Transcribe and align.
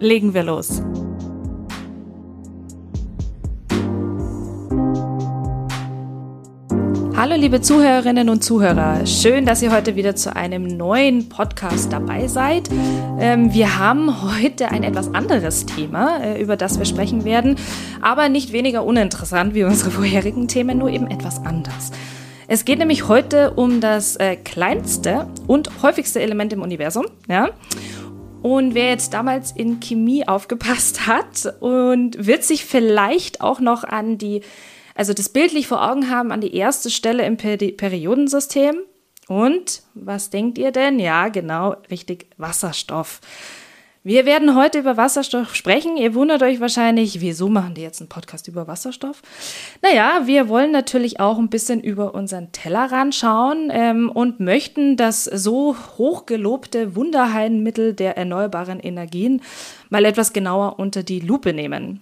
Legen 0.00 0.32
wir 0.32 0.44
los. 0.44 0.80
Hallo 7.16 7.34
liebe 7.34 7.60
Zuhörerinnen 7.60 8.28
und 8.28 8.44
Zuhörer, 8.44 9.04
schön, 9.06 9.44
dass 9.44 9.60
ihr 9.60 9.72
heute 9.72 9.96
wieder 9.96 10.14
zu 10.14 10.36
einem 10.36 10.68
neuen 10.68 11.28
Podcast 11.28 11.92
dabei 11.92 12.28
seid. 12.28 12.70
Ähm, 13.18 13.52
wir 13.52 13.80
haben 13.80 14.38
heute 14.38 14.68
ein 14.68 14.84
etwas 14.84 15.12
anderes 15.12 15.66
Thema, 15.66 16.22
äh, 16.22 16.40
über 16.40 16.56
das 16.56 16.78
wir 16.78 16.86
sprechen 16.86 17.24
werden, 17.24 17.56
aber 18.00 18.28
nicht 18.28 18.52
weniger 18.52 18.84
uninteressant 18.84 19.52
wie 19.56 19.64
unsere 19.64 19.90
vorherigen 19.90 20.46
Themen, 20.46 20.78
nur 20.78 20.90
eben 20.90 21.08
etwas 21.08 21.44
anders. 21.44 21.90
Es 22.46 22.64
geht 22.64 22.78
nämlich 22.78 23.08
heute 23.08 23.50
um 23.54 23.80
das 23.80 24.14
äh, 24.16 24.36
kleinste 24.36 25.26
und 25.48 25.82
häufigste 25.82 26.22
Element 26.22 26.52
im 26.52 26.62
Universum, 26.62 27.06
ja. 27.28 27.50
Und 28.42 28.74
wer 28.74 28.90
jetzt 28.90 29.14
damals 29.14 29.52
in 29.52 29.80
Chemie 29.80 30.26
aufgepasst 30.26 31.06
hat 31.06 31.52
und 31.60 32.26
wird 32.26 32.44
sich 32.44 32.64
vielleicht 32.64 33.40
auch 33.40 33.60
noch 33.60 33.84
an 33.84 34.18
die 34.18 34.42
also 34.98 35.14
das 35.14 35.28
bildlich 35.28 35.68
vor 35.68 35.88
Augen 35.88 36.10
haben 36.10 36.32
an 36.32 36.40
die 36.40 36.56
erste 36.56 36.90
Stelle 36.90 37.24
im 37.24 37.36
Peri 37.36 37.70
Periodensystem. 37.70 38.80
Und 39.28 39.82
was 39.94 40.30
denkt 40.30 40.58
ihr 40.58 40.72
denn? 40.72 40.98
Ja, 40.98 41.28
genau, 41.28 41.76
richtig, 41.88 42.26
Wasserstoff. 42.36 43.20
Wir 44.04 44.26
werden 44.26 44.54
heute 44.54 44.78
über 44.78 44.96
Wasserstoff 44.96 45.54
sprechen. 45.56 45.96
Ihr 45.96 46.14
wundert 46.14 46.42
euch 46.42 46.60
wahrscheinlich, 46.60 47.20
wieso 47.20 47.48
machen 47.48 47.74
die 47.74 47.82
jetzt 47.82 48.00
einen 48.00 48.08
Podcast 48.08 48.46
über 48.46 48.68
Wasserstoff? 48.68 49.22
Naja, 49.82 50.22
wir 50.24 50.48
wollen 50.48 50.70
natürlich 50.70 51.18
auch 51.18 51.38
ein 51.38 51.50
bisschen 51.50 51.80
über 51.80 52.14
unseren 52.14 52.52
Tellerrand 52.52 53.14
schauen 53.14 53.70
ähm, 53.72 54.08
und 54.08 54.38
möchten 54.38 54.96
das 54.96 55.24
so 55.24 55.76
hochgelobte 55.98 56.94
Wunderheilmittel 56.94 57.92
der 57.92 58.16
erneuerbaren 58.16 58.78
Energien 58.78 59.42
mal 59.90 60.04
etwas 60.04 60.32
genauer 60.32 60.78
unter 60.78 61.02
die 61.02 61.20
Lupe 61.20 61.52
nehmen. 61.52 62.00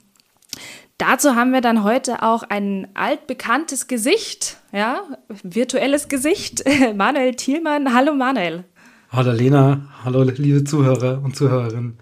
Dazu 0.99 1.35
haben 1.35 1.53
wir 1.53 1.61
dann 1.61 1.83
heute 1.83 2.23
auch 2.23 2.43
ein 2.43 2.89
altbekanntes 2.95 3.87
Gesicht, 3.87 4.59
ja, 4.73 5.03
virtuelles 5.43 6.09
Gesicht, 6.09 6.63
Manuel 6.95 7.35
Thielmann. 7.35 7.95
Hallo 7.95 8.15
Manuel. 8.15 8.65
Hallo 9.17 9.33
Lena, 9.33 9.81
hallo 10.05 10.25
liebe 10.25 10.63
Zuhörer 10.65 11.23
und 11.25 11.35
Zuhörerinnen. 11.35 11.97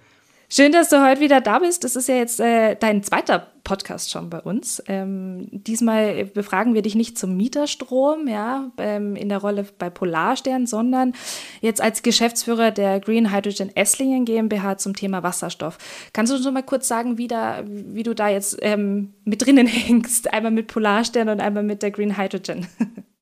Schön, 0.49 0.73
dass 0.73 0.89
du 0.89 1.01
heute 1.01 1.21
wieder 1.21 1.41
da 1.41 1.61
bist. 1.61 1.85
Das 1.85 1.95
ist 1.95 2.09
ja 2.09 2.17
jetzt 2.17 2.41
äh, 2.41 2.75
dein 2.75 3.05
zweiter 3.05 3.53
Podcast 3.63 4.11
schon 4.11 4.31
bei 4.31 4.41
uns. 4.41 4.83
Ähm, 4.89 5.47
diesmal 5.53 6.25
befragen 6.25 6.75
wir 6.75 6.83
dich 6.83 6.97
nicht 6.97 7.17
zum 7.17 7.37
Mieterstrom, 7.37 8.27
ja, 8.27 8.73
ähm, 8.79 9.15
in 9.15 9.29
der 9.29 9.39
Rolle 9.39 9.65
bei 9.79 9.91
Polarstern, 9.91 10.67
sondern 10.67 11.13
jetzt 11.61 11.81
als 11.81 12.03
Geschäftsführer 12.03 12.73
der 12.73 12.99
Green 12.99 13.33
Hydrogen 13.33 13.71
Esslingen 13.77 14.25
GmbH 14.25 14.79
zum 14.79 14.97
Thema 14.97 15.23
Wasserstoff. 15.23 15.79
Kannst 16.13 16.33
du 16.33 16.37
uns 16.37 16.45
noch 16.45 16.51
mal 16.51 16.65
kurz 16.65 16.89
sagen, 16.89 17.17
wie, 17.17 17.29
da, 17.29 17.63
wie 17.65 18.03
du 18.03 18.13
da 18.17 18.29
jetzt 18.29 18.59
ähm, 18.61 19.15
mit 19.25 19.47
drinnen 19.47 19.69
hängst? 19.69 20.33
Einmal 20.33 20.51
mit 20.51 20.67
Polarstern 20.67 21.29
und 21.29 21.41
einmal 21.41 21.63
mit 21.63 21.85
der 21.85 21.93
Green 21.93 22.19
Hydrogen. 22.19 22.67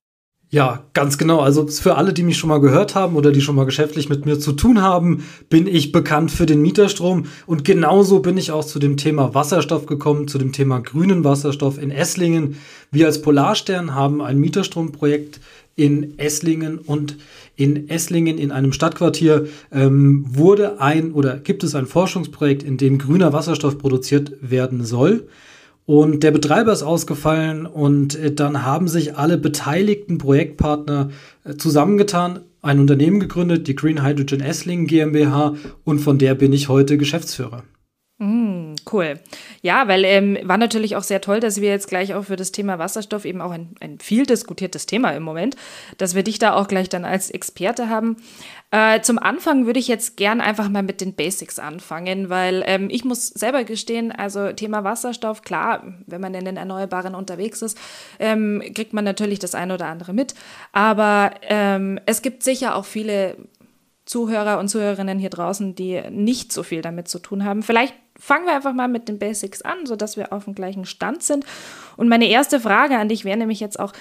Ja, 0.53 0.83
ganz 0.93 1.17
genau. 1.17 1.39
Also 1.39 1.65
für 1.65 1.95
alle, 1.95 2.13
die 2.13 2.21
mich 2.21 2.37
schon 2.37 2.49
mal 2.49 2.59
gehört 2.59 2.93
haben 2.93 3.15
oder 3.15 3.31
die 3.31 3.41
schon 3.41 3.55
mal 3.55 3.65
geschäftlich 3.65 4.07
mit 4.07 4.27
mir 4.27 4.37
zu 4.37 4.51
tun 4.51 4.83
haben, 4.83 5.23
bin 5.49 5.65
ich 5.65 5.91
bekannt 5.91 6.29
für 6.29 6.45
den 6.45 6.61
Mieterstrom. 6.61 7.25
Und 7.47 7.65
genauso 7.65 8.19
bin 8.19 8.37
ich 8.37 8.51
auch 8.51 8.63
zu 8.63 8.77
dem 8.77 8.95
Thema 8.95 9.33
Wasserstoff 9.33 9.87
gekommen, 9.87 10.27
zu 10.27 10.37
dem 10.37 10.51
Thema 10.51 10.79
grünen 10.79 11.23
Wasserstoff 11.23 11.81
in 11.81 11.89
Esslingen. 11.89 12.57
Wir 12.91 13.07
als 13.07 13.23
Polarstern 13.23 13.95
haben 13.95 14.21
ein 14.21 14.37
Mieterstromprojekt 14.37 15.39
in 15.75 16.19
Esslingen 16.19 16.77
und 16.77 17.17
in 17.55 17.89
Esslingen 17.89 18.37
in 18.37 18.51
einem 18.51 18.73
Stadtquartier 18.73 19.47
ähm, 19.71 20.23
wurde 20.27 20.79
ein 20.79 21.13
oder 21.13 21.37
gibt 21.37 21.63
es 21.63 21.73
ein 21.73 21.87
Forschungsprojekt, 21.87 22.61
in 22.61 22.77
dem 22.77 22.99
grüner 22.99 23.33
Wasserstoff 23.33 23.79
produziert 23.79 24.33
werden 24.39 24.85
soll. 24.85 25.27
Und 25.85 26.23
der 26.23 26.31
Betreiber 26.31 26.71
ist 26.71 26.83
ausgefallen 26.83 27.65
und 27.65 28.15
äh, 28.15 28.33
dann 28.33 28.63
haben 28.63 28.87
sich 28.87 29.17
alle 29.17 29.37
beteiligten 29.37 30.17
Projektpartner 30.17 31.09
äh, 31.43 31.55
zusammengetan, 31.55 32.39
ein 32.61 32.79
Unternehmen 32.79 33.19
gegründet, 33.19 33.67
die 33.67 33.75
Green 33.75 34.05
Hydrogen 34.05 34.39
Essling 34.39 34.87
GmbH 34.87 35.55
und 35.83 35.99
von 35.99 36.17
der 36.17 36.35
bin 36.35 36.53
ich 36.53 36.69
heute 36.69 36.97
Geschäftsführer. 36.97 37.63
Mm, 38.19 38.75
cool. 38.91 39.19
Ja, 39.63 39.87
weil 39.89 40.05
ähm, 40.05 40.37
war 40.43 40.57
natürlich 40.57 40.95
auch 40.95 41.03
sehr 41.03 41.19
toll, 41.19 41.41
dass 41.41 41.59
wir 41.59 41.69
jetzt 41.69 41.89
gleich 41.89 42.13
auch 42.13 42.23
für 42.23 42.37
das 42.37 42.53
Thema 42.53 42.79
Wasserstoff 42.79 43.25
eben 43.25 43.41
auch 43.41 43.51
ein, 43.51 43.75
ein 43.81 43.99
viel 43.99 44.25
diskutiertes 44.25 44.85
Thema 44.85 45.11
im 45.11 45.23
Moment, 45.23 45.57
dass 45.97 46.15
wir 46.15 46.23
dich 46.23 46.39
da 46.39 46.53
auch 46.53 46.69
gleich 46.69 46.87
dann 46.87 47.03
als 47.03 47.31
Experte 47.31 47.89
haben. 47.89 48.15
Äh, 48.73 49.01
zum 49.01 49.19
Anfang 49.19 49.67
würde 49.67 49.79
ich 49.79 49.87
jetzt 49.87 50.17
gern 50.17 50.41
einfach 50.41 50.67
mal 50.67 50.81
mit 50.81 50.99
den 50.99 51.13
Basics 51.13 51.59
anfangen, 51.59 52.31
weil 52.31 52.63
ähm, 52.65 52.87
ich 52.89 53.05
muss 53.05 53.27
selber 53.27 53.65
gestehen, 53.65 54.11
also 54.11 54.51
Thema 54.51 54.83
Wasserstoff, 54.83 55.43
klar, 55.43 55.83
wenn 56.07 56.19
man 56.19 56.33
in 56.33 56.45
den 56.45 56.57
Erneuerbaren 56.57 57.13
unterwegs 57.13 57.61
ist, 57.61 57.77
ähm, 58.17 58.63
kriegt 58.73 58.91
man 58.91 59.03
natürlich 59.05 59.37
das 59.37 59.53
eine 59.53 59.75
oder 59.75 59.85
andere 59.85 60.13
mit. 60.13 60.33
Aber 60.71 61.35
ähm, 61.43 61.99
es 62.07 62.23
gibt 62.23 62.41
sicher 62.41 62.75
auch 62.75 62.85
viele 62.85 63.37
Zuhörer 64.05 64.57
und 64.57 64.69
Zuhörerinnen 64.69 65.19
hier 65.19 65.29
draußen, 65.29 65.75
die 65.75 66.01
nicht 66.09 66.51
so 66.51 66.63
viel 66.63 66.81
damit 66.81 67.07
zu 67.07 67.19
tun 67.19 67.45
haben. 67.45 67.61
Vielleicht 67.61 67.93
fangen 68.19 68.47
wir 68.47 68.55
einfach 68.55 68.73
mal 68.73 68.87
mit 68.87 69.07
den 69.07 69.19
Basics 69.19 69.61
an, 69.61 69.85
sodass 69.85 70.17
wir 70.17 70.33
auf 70.33 70.45
dem 70.45 70.55
gleichen 70.55 70.85
Stand 70.85 71.21
sind. 71.21 71.45
Und 71.95 72.09
meine 72.09 72.27
erste 72.27 72.59
Frage 72.59 72.97
an 72.97 73.07
dich 73.07 73.23
wäre 73.23 73.37
nämlich 73.37 73.59
jetzt 73.59 73.79
auch, 73.79 73.93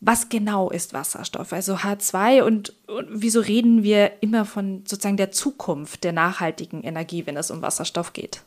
was 0.00 0.28
genau 0.28 0.70
ist 0.70 0.92
Wasserstoff, 0.92 1.52
also 1.52 1.76
H2 1.76 2.42
und, 2.42 2.74
und, 2.86 3.08
wieso 3.10 3.40
reden 3.40 3.82
wir 3.82 4.22
immer 4.22 4.44
von 4.44 4.84
sozusagen 4.86 5.16
der 5.16 5.32
Zukunft 5.32 6.04
der 6.04 6.12
nachhaltigen 6.12 6.82
Energie, 6.82 7.26
wenn 7.26 7.36
es 7.36 7.50
um 7.50 7.62
Wasserstoff 7.62 8.12
geht? 8.12 8.42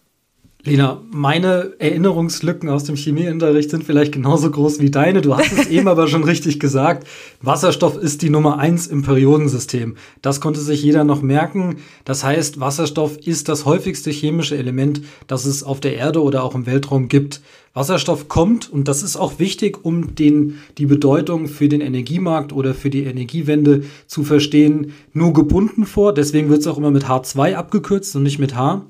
Lena, 0.64 1.02
meine 1.10 1.74
Erinnerungslücken 1.80 2.70
aus 2.70 2.84
dem 2.84 2.96
Chemieunterricht 2.96 3.72
sind 3.72 3.84
vielleicht 3.84 4.12
genauso 4.12 4.52
groß 4.52 4.80
wie 4.80 4.92
deine. 4.92 5.22
Du 5.22 5.36
hast 5.36 5.52
es 5.52 5.66
eben 5.70 5.88
aber 5.88 6.08
schon 6.08 6.24
richtig 6.24 6.60
gesagt. 6.60 7.08
Wasserstoff 7.42 7.98
ist 7.98 8.22
die 8.22 8.30
Nummer 8.30 8.60
eins 8.60 8.86
im 8.86 9.02
Periodensystem. 9.02 9.96
Das 10.22 10.40
konnte 10.40 10.60
sich 10.60 10.84
jeder 10.84 11.04
noch 11.04 11.24
merken. 11.24 11.78
Das 12.06 12.24
heißt, 12.24 12.60
Wasserstoff 12.60 13.18
ist 13.18 13.50
das 13.50 13.66
häufigste 13.66 14.12
chemische 14.12 14.56
Element, 14.56 15.02
das 15.26 15.46
es 15.46 15.64
auf 15.64 15.80
der 15.80 15.96
Erde 15.96 16.22
oder 16.22 16.44
auch 16.44 16.54
im 16.54 16.68
Weltraum 16.68 17.08
gibt. 17.08 17.42
Wasserstoff 17.74 18.28
kommt, 18.28 18.72
und 18.72 18.88
das 18.88 19.02
ist 19.02 19.16
auch 19.16 19.40
wichtig, 19.40 19.84
um 19.84 20.14
den, 20.14 20.60
die 20.78 20.86
Bedeutung 20.86 21.48
für 21.48 21.70
den 21.70 21.82
Energiemarkt 21.82 22.54
oder 22.54 22.76
für 22.76 22.92
die 22.92 23.06
Energiewende 23.06 23.84
zu 24.06 24.24
verstehen, 24.24 24.94
nur 25.14 25.34
gebunden 25.34 25.88
vor. 25.88 26.14
Deswegen 26.14 26.50
wird 26.50 26.60
es 26.60 26.68
auch 26.68 26.78
immer 26.78 26.92
mit 26.92 27.06
H2 27.06 27.56
abgekürzt 27.56 28.16
und 28.16 28.22
nicht 28.22 28.38
mit 28.38 28.56
H. 28.56 28.86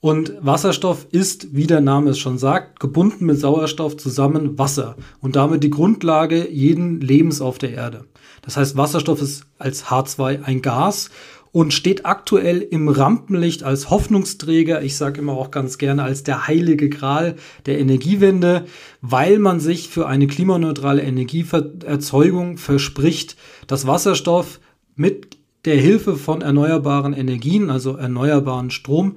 Und 0.00 0.34
Wasserstoff 0.40 1.06
ist, 1.10 1.54
wie 1.54 1.66
der 1.66 1.80
Name 1.80 2.10
es 2.10 2.18
schon 2.18 2.38
sagt, 2.38 2.80
gebunden 2.80 3.26
mit 3.26 3.40
Sauerstoff 3.40 3.96
zusammen 3.96 4.58
Wasser 4.58 4.96
und 5.20 5.36
damit 5.36 5.64
die 5.64 5.70
Grundlage 5.70 6.50
jeden 6.50 7.00
Lebens 7.00 7.40
auf 7.40 7.58
der 7.58 7.72
Erde. 7.72 8.04
Das 8.42 8.56
heißt, 8.56 8.76
Wasserstoff 8.76 9.22
ist 9.22 9.44
als 9.58 9.86
H2 9.86 10.42
ein 10.44 10.62
Gas 10.62 11.10
und 11.50 11.72
steht 11.72 12.04
aktuell 12.04 12.60
im 12.60 12.88
Rampenlicht 12.88 13.62
als 13.62 13.88
Hoffnungsträger, 13.88 14.82
ich 14.82 14.96
sage 14.96 15.22
immer 15.22 15.32
auch 15.32 15.50
ganz 15.50 15.78
gerne 15.78 16.02
als 16.02 16.22
der 16.22 16.46
heilige 16.46 16.90
Gral 16.90 17.36
der 17.64 17.78
Energiewende, 17.78 18.66
weil 19.00 19.38
man 19.38 19.58
sich 19.58 19.88
für 19.88 20.06
eine 20.06 20.26
klimaneutrale 20.26 21.00
Energieerzeugung 21.00 22.58
verspricht, 22.58 23.36
dass 23.66 23.86
Wasserstoff 23.86 24.60
mit 24.96 25.38
der 25.64 25.76
Hilfe 25.76 26.16
von 26.16 26.42
erneuerbaren 26.42 27.14
Energien, 27.14 27.70
also 27.70 27.96
erneuerbaren 27.96 28.70
Strom, 28.70 29.16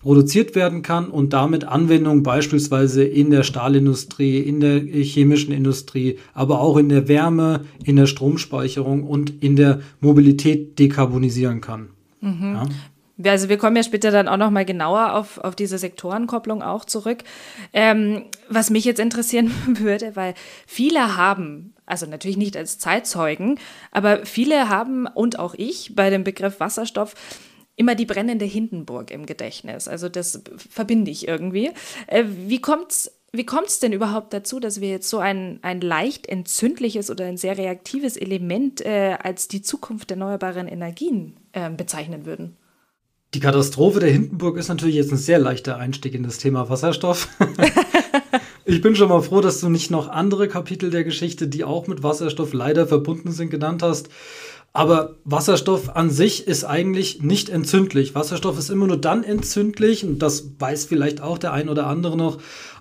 produziert 0.00 0.54
werden 0.54 0.82
kann 0.82 1.08
und 1.08 1.32
damit 1.32 1.64
Anwendungen 1.64 2.22
beispielsweise 2.22 3.02
in 3.02 3.30
der 3.30 3.42
Stahlindustrie, 3.42 4.38
in 4.38 4.60
der 4.60 4.80
chemischen 4.80 5.52
Industrie, 5.52 6.18
aber 6.34 6.60
auch 6.60 6.76
in 6.76 6.88
der 6.88 7.08
Wärme, 7.08 7.64
in 7.84 7.96
der 7.96 8.06
Stromspeicherung 8.06 9.02
und 9.02 9.42
in 9.42 9.56
der 9.56 9.80
Mobilität 10.00 10.78
dekarbonisieren 10.78 11.60
kann. 11.60 11.88
Mhm. 12.20 12.54
Ja. 12.54 12.68
Also 13.24 13.48
wir 13.48 13.58
kommen 13.58 13.74
ja 13.74 13.82
später 13.82 14.12
dann 14.12 14.28
auch 14.28 14.36
noch 14.36 14.50
mal 14.50 14.64
genauer 14.64 15.14
auf, 15.14 15.38
auf 15.38 15.56
diese 15.56 15.76
Sektorenkopplung 15.78 16.62
auch 16.62 16.84
zurück. 16.84 17.24
Ähm, 17.72 18.26
was 18.48 18.70
mich 18.70 18.84
jetzt 18.84 19.00
interessieren 19.00 19.50
würde, 19.66 20.14
weil 20.14 20.34
viele 20.66 21.16
haben, 21.16 21.74
also 21.86 22.06
natürlich 22.06 22.36
nicht 22.36 22.56
als 22.56 22.78
Zeitzeugen, 22.78 23.58
aber 23.90 24.24
viele 24.24 24.68
haben 24.68 25.08
und 25.08 25.40
auch 25.40 25.54
ich 25.54 25.96
bei 25.96 26.10
dem 26.10 26.22
Begriff 26.22 26.60
Wasserstoff 26.60 27.14
immer 27.78 27.94
die 27.94 28.06
brennende 28.06 28.44
Hindenburg 28.44 29.10
im 29.10 29.24
Gedächtnis. 29.24 29.88
Also 29.88 30.08
das 30.08 30.42
verbinde 30.56 31.10
ich 31.10 31.26
irgendwie. 31.26 31.70
Äh, 32.08 32.24
wie 32.46 32.60
kommt's 32.60 33.12
wie 33.30 33.44
kommt 33.44 33.68
es 33.68 33.78
denn 33.78 33.92
überhaupt 33.92 34.32
dazu, 34.32 34.58
dass 34.58 34.80
wir 34.80 34.88
jetzt 34.88 35.10
so 35.10 35.18
ein, 35.18 35.58
ein 35.60 35.82
leicht 35.82 36.26
entzündliches 36.26 37.10
oder 37.10 37.26
ein 37.26 37.36
sehr 37.36 37.58
reaktives 37.58 38.16
Element 38.16 38.80
äh, 38.80 39.18
als 39.22 39.48
die 39.48 39.60
Zukunft 39.60 40.08
der 40.08 40.16
erneuerbaren 40.16 40.66
Energien 40.66 41.36
äh, 41.52 41.68
bezeichnen 41.68 42.24
würden? 42.24 42.56
Die 43.34 43.40
Katastrophe 43.40 44.00
der 44.00 44.10
Hindenburg 44.10 44.56
ist 44.56 44.68
natürlich 44.68 44.96
jetzt 44.96 45.12
ein 45.12 45.18
sehr 45.18 45.38
leichter 45.38 45.76
Einstieg 45.76 46.14
in 46.14 46.22
das 46.22 46.38
Thema 46.38 46.70
Wasserstoff. 46.70 47.28
ich 48.64 48.80
bin 48.80 48.96
schon 48.96 49.10
mal 49.10 49.20
froh, 49.20 49.42
dass 49.42 49.60
du 49.60 49.68
nicht 49.68 49.90
noch 49.90 50.08
andere 50.08 50.48
Kapitel 50.48 50.88
der 50.88 51.04
Geschichte, 51.04 51.48
die 51.48 51.64
auch 51.64 51.86
mit 51.86 52.02
Wasserstoff 52.02 52.54
leider 52.54 52.86
verbunden 52.86 53.32
sind, 53.32 53.50
genannt 53.50 53.82
hast. 53.82 54.08
Aber 54.72 55.16
Wasserstoff 55.24 55.96
an 55.96 56.10
sich 56.10 56.46
ist 56.46 56.64
eigentlich 56.64 57.22
nicht 57.22 57.48
entzündlich. 57.48 58.14
Wasserstoff 58.14 58.58
ist 58.58 58.70
immer 58.70 58.86
nur 58.86 58.98
dann 58.98 59.24
entzündlich, 59.24 60.04
und 60.04 60.20
das 60.20 60.44
weiß 60.58 60.84
vielleicht 60.84 61.20
auch 61.20 61.38
der 61.38 61.52
ein 61.52 61.68
oder 61.68 61.86
andere 61.86 62.16
noch, 62.16 62.38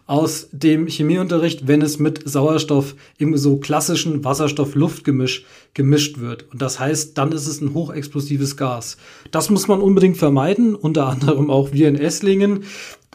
aus 0.07 0.47
dem 0.53 0.87
Chemieunterricht, 0.87 1.67
wenn 1.67 1.81
es 1.81 1.99
mit 1.99 2.27
Sauerstoff 2.27 2.95
im 3.17 3.35
so 3.35 3.57
klassischen 3.57 4.23
Wasserstoff-Luft-Gemisch 4.23 5.45
gemischt 5.73 6.19
wird. 6.19 6.45
Und 6.51 6.61
das 6.61 6.79
heißt, 6.79 7.17
dann 7.17 7.33
ist 7.33 7.45
es 7.45 7.61
ein 7.61 7.73
hochexplosives 7.73 8.55
Gas. 8.55 8.97
Das 9.31 9.49
muss 9.49 9.67
man 9.67 9.81
unbedingt 9.81 10.17
vermeiden, 10.17 10.75
unter 10.75 11.07
anderem 11.07 11.49
auch 11.49 11.73
wir 11.73 11.89
in 11.89 11.97
Esslingen. 11.97 12.63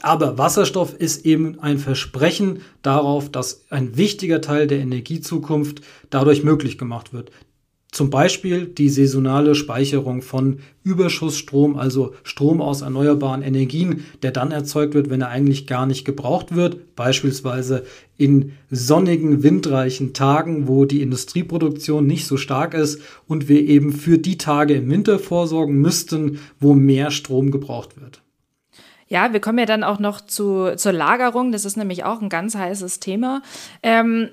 Aber 0.02 0.36
Wasserstoff 0.36 0.94
ist 0.94 1.24
eben 1.24 1.60
ein 1.60 1.78
Versprechen 1.78 2.60
darauf, 2.82 3.30
dass 3.30 3.64
ein 3.70 3.96
wichtiger 3.96 4.42
Teil 4.42 4.66
der 4.66 4.80
Energiezukunft 4.80 5.80
dadurch 6.10 6.44
möglich 6.44 6.76
gemacht 6.76 7.14
wird. 7.14 7.30
Zum 7.92 8.08
Beispiel 8.08 8.64
die 8.64 8.88
saisonale 8.88 9.54
Speicherung 9.54 10.22
von 10.22 10.60
Überschussstrom, 10.82 11.76
also 11.76 12.14
Strom 12.22 12.62
aus 12.62 12.80
erneuerbaren 12.80 13.42
Energien, 13.42 14.06
der 14.22 14.30
dann 14.30 14.50
erzeugt 14.50 14.94
wird, 14.94 15.10
wenn 15.10 15.20
er 15.20 15.28
eigentlich 15.28 15.66
gar 15.66 15.84
nicht 15.84 16.06
gebraucht 16.06 16.54
wird. 16.54 16.96
Beispielsweise 16.96 17.84
in 18.16 18.52
sonnigen, 18.70 19.42
windreichen 19.42 20.14
Tagen, 20.14 20.68
wo 20.68 20.86
die 20.86 21.02
Industrieproduktion 21.02 22.06
nicht 22.06 22.26
so 22.26 22.38
stark 22.38 22.72
ist 22.72 23.02
und 23.28 23.50
wir 23.50 23.60
eben 23.60 23.92
für 23.92 24.16
die 24.16 24.38
Tage 24.38 24.72
im 24.72 24.88
Winter 24.88 25.18
vorsorgen 25.18 25.76
müssten, 25.76 26.38
wo 26.58 26.72
mehr 26.72 27.10
Strom 27.10 27.50
gebraucht 27.50 28.00
wird. 28.00 28.22
Ja, 29.06 29.34
wir 29.34 29.40
kommen 29.40 29.58
ja 29.58 29.66
dann 29.66 29.84
auch 29.84 29.98
noch 29.98 30.22
zu, 30.22 30.74
zur 30.76 30.92
Lagerung. 30.92 31.52
Das 31.52 31.66
ist 31.66 31.76
nämlich 31.76 32.04
auch 32.04 32.22
ein 32.22 32.30
ganz 32.30 32.54
heißes 32.54 33.00
Thema. 33.00 33.42
Ähm, 33.82 34.30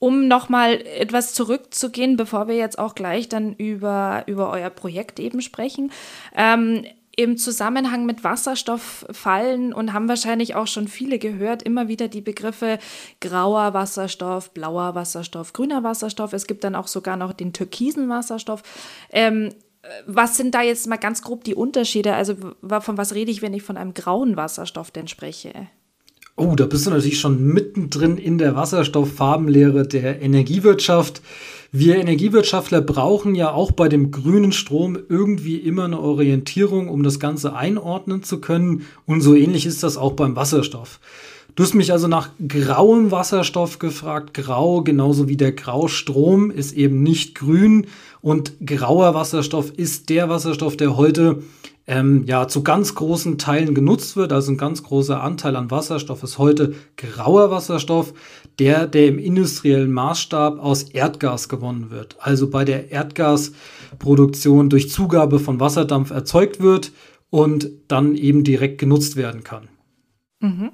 um 0.00 0.26
nochmal 0.26 0.80
etwas 0.80 1.34
zurückzugehen, 1.34 2.16
bevor 2.16 2.48
wir 2.48 2.56
jetzt 2.56 2.78
auch 2.78 2.96
gleich 2.96 3.28
dann 3.28 3.54
über, 3.54 4.24
über 4.26 4.50
euer 4.50 4.70
Projekt 4.70 5.20
eben 5.20 5.42
sprechen. 5.42 5.92
Ähm, 6.34 6.84
im 7.16 7.36
Zusammenhang 7.36 8.06
mit 8.06 8.24
Wasserstoff 8.24 9.04
fallen 9.10 9.74
und 9.74 9.92
haben 9.92 10.08
wahrscheinlich 10.08 10.54
auch 10.54 10.66
schon 10.66 10.88
viele 10.88 11.18
gehört, 11.18 11.62
immer 11.62 11.86
wieder 11.86 12.08
die 12.08 12.22
Begriffe 12.22 12.78
grauer 13.20 13.74
Wasserstoff, 13.74 14.52
blauer 14.52 14.94
Wasserstoff, 14.94 15.52
grüner 15.52 15.82
Wasserstoff. 15.84 16.32
Es 16.32 16.46
gibt 16.46 16.64
dann 16.64 16.74
auch 16.74 16.86
sogar 16.86 17.16
noch 17.18 17.34
den 17.34 17.52
türkisen 17.52 18.08
Wasserstoff. 18.08 18.62
Ähm, 19.10 19.50
was 20.06 20.36
sind 20.38 20.54
da 20.54 20.62
jetzt 20.62 20.86
mal 20.86 20.96
ganz 20.96 21.20
grob 21.20 21.44
die 21.44 21.54
Unterschiede? 21.54 22.14
Also 22.14 22.36
von 22.62 22.96
was 22.96 23.14
rede 23.14 23.30
ich, 23.30 23.42
wenn 23.42 23.54
ich 23.54 23.62
von 23.62 23.76
einem 23.76 23.92
grauen 23.92 24.36
Wasserstoff 24.36 24.90
denn 24.90 25.08
spreche? 25.08 25.68
Oh, 26.36 26.54
da 26.54 26.66
bist 26.66 26.86
du 26.86 26.90
natürlich 26.90 27.20
schon 27.20 27.44
mittendrin 27.44 28.16
in 28.16 28.38
der 28.38 28.56
Wasserstofffarbenlehre 28.56 29.86
der 29.86 30.22
Energiewirtschaft. 30.22 31.20
Wir 31.72 31.96
Energiewirtschaftler 31.96 32.80
brauchen 32.80 33.34
ja 33.34 33.52
auch 33.52 33.70
bei 33.70 33.88
dem 33.88 34.10
grünen 34.10 34.50
Strom 34.50 34.98
irgendwie 35.08 35.56
immer 35.56 35.84
eine 35.84 36.00
Orientierung, 36.00 36.88
um 36.88 37.02
das 37.02 37.20
Ganze 37.20 37.54
einordnen 37.54 38.22
zu 38.22 38.40
können. 38.40 38.86
Und 39.06 39.20
so 39.20 39.34
ähnlich 39.34 39.66
ist 39.66 39.82
das 39.82 39.96
auch 39.96 40.14
beim 40.14 40.34
Wasserstoff. 40.34 40.98
Du 41.54 41.62
hast 41.62 41.74
mich 41.74 41.92
also 41.92 42.08
nach 42.08 42.30
grauem 42.48 43.10
Wasserstoff 43.10 43.78
gefragt. 43.78 44.34
Grau, 44.34 44.82
genauso 44.82 45.28
wie 45.28 45.36
der 45.36 45.52
Graustrom, 45.52 46.50
ist 46.50 46.72
eben 46.72 47.02
nicht 47.02 47.34
grün. 47.34 47.86
Und 48.20 48.54
grauer 48.64 49.14
Wasserstoff 49.14 49.70
ist 49.76 50.08
der 50.10 50.28
Wasserstoff, 50.28 50.76
der 50.76 50.96
heute 50.96 51.42
ähm, 51.86 52.24
ja 52.26 52.46
zu 52.48 52.62
ganz 52.62 52.94
großen 52.94 53.38
Teilen 53.38 53.74
genutzt 53.74 54.16
wird. 54.16 54.32
Also 54.32 54.52
ein 54.52 54.58
ganz 54.58 54.82
großer 54.82 55.22
Anteil 55.22 55.56
an 55.56 55.70
Wasserstoff 55.70 56.22
ist 56.22 56.38
heute 56.38 56.74
grauer 56.96 57.50
Wasserstoff, 57.50 58.14
der, 58.58 58.86
der 58.86 59.08
im 59.08 59.18
industriellen 59.18 59.92
Maßstab 59.92 60.58
aus 60.58 60.84
Erdgas 60.84 61.48
gewonnen 61.48 61.90
wird. 61.90 62.16
Also 62.20 62.50
bei 62.50 62.64
der 62.64 62.90
Erdgasproduktion 62.90 64.68
durch 64.68 64.90
Zugabe 64.90 65.38
von 65.38 65.60
Wasserdampf 65.60 66.10
erzeugt 66.10 66.60
wird 66.60 66.92
und 67.30 67.70
dann 67.88 68.14
eben 68.14 68.44
direkt 68.44 68.78
genutzt 68.78 69.16
werden 69.16 69.44
kann. 69.44 69.68
Mhm. 70.40 70.72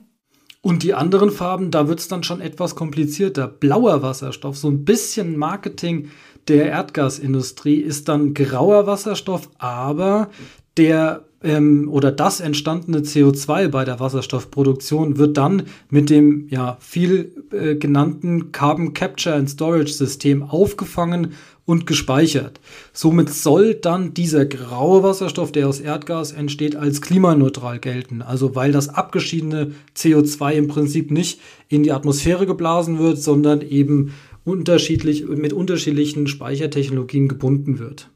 Und 0.63 0.83
die 0.83 0.95
anderen 0.95 1.31
Farben, 1.31 1.71
da 1.71 1.87
wird 1.87 2.01
es 2.01 2.09
dann 2.09 2.25
schon 2.25 2.41
etwas 2.41 2.75
komplizierter. 2.75 3.47
Blauer 3.47 4.03
Wasserstoff, 4.03 4.57
so 4.57 4.69
ein 4.69 4.85
bisschen 4.85 5.37
Marketing 5.37 6.11
der 6.49 6.67
Erdgasindustrie, 6.67 7.77
ist 7.77 8.09
dann 8.09 8.35
grauer 8.35 8.87
Wasserstoff, 8.89 9.49
aber 9.59 10.29
der 10.77 11.27
ähm, 11.43 11.89
oder 11.91 12.13
das 12.13 12.41
entstandene 12.41 13.01
CO2 13.01 13.69
bei 13.69 13.85
der 13.85 14.01
Wasserstoffproduktion 14.01 15.19
wird 15.19 15.37
dann 15.37 15.65
mit 15.91 16.11
dem 16.11 16.49
ja 16.49 16.77
viel 16.81 17.45
äh, 17.53 17.77
genannten 17.77 18.53
Carbon 18.53 18.95
Capture 18.95 19.37
and 19.37 19.51
Storage 19.51 19.93
System 19.93 20.43
aufgefangen 20.43 21.35
und 21.65 21.87
gespeichert. 21.87 22.61
Somit 22.93 23.31
soll 23.31 23.75
dann 23.75 24.15
dieser 24.15 24.47
graue 24.47 25.03
Wasserstoff, 25.03 25.53
der 25.53 25.69
aus 25.69 25.81
Erdgas 25.81 26.33
entsteht, 26.33 26.77
als 26.77 27.01
klimaneutral 27.01 27.81
gelten. 27.81 28.23
Also 28.23 28.55
weil 28.55 28.73
das 28.73 28.89
abgeschiedene 28.89 29.73
CO2 29.97 30.53
im 30.53 30.69
Prinzip 30.69 31.11
nicht 31.11 31.41
in 31.69 31.83
die 31.83 31.93
Atmosphäre 31.93 32.47
geblasen 32.47 32.99
wird, 32.99 33.19
sondern 33.19 33.63
eben 33.63 34.15
unterschiedlich 34.45 35.27
mit 35.27 35.53
unterschiedlichen 35.53 36.29
Speichertechnologien 36.29 37.27
gebunden 37.27 37.81
wird. 37.81 38.09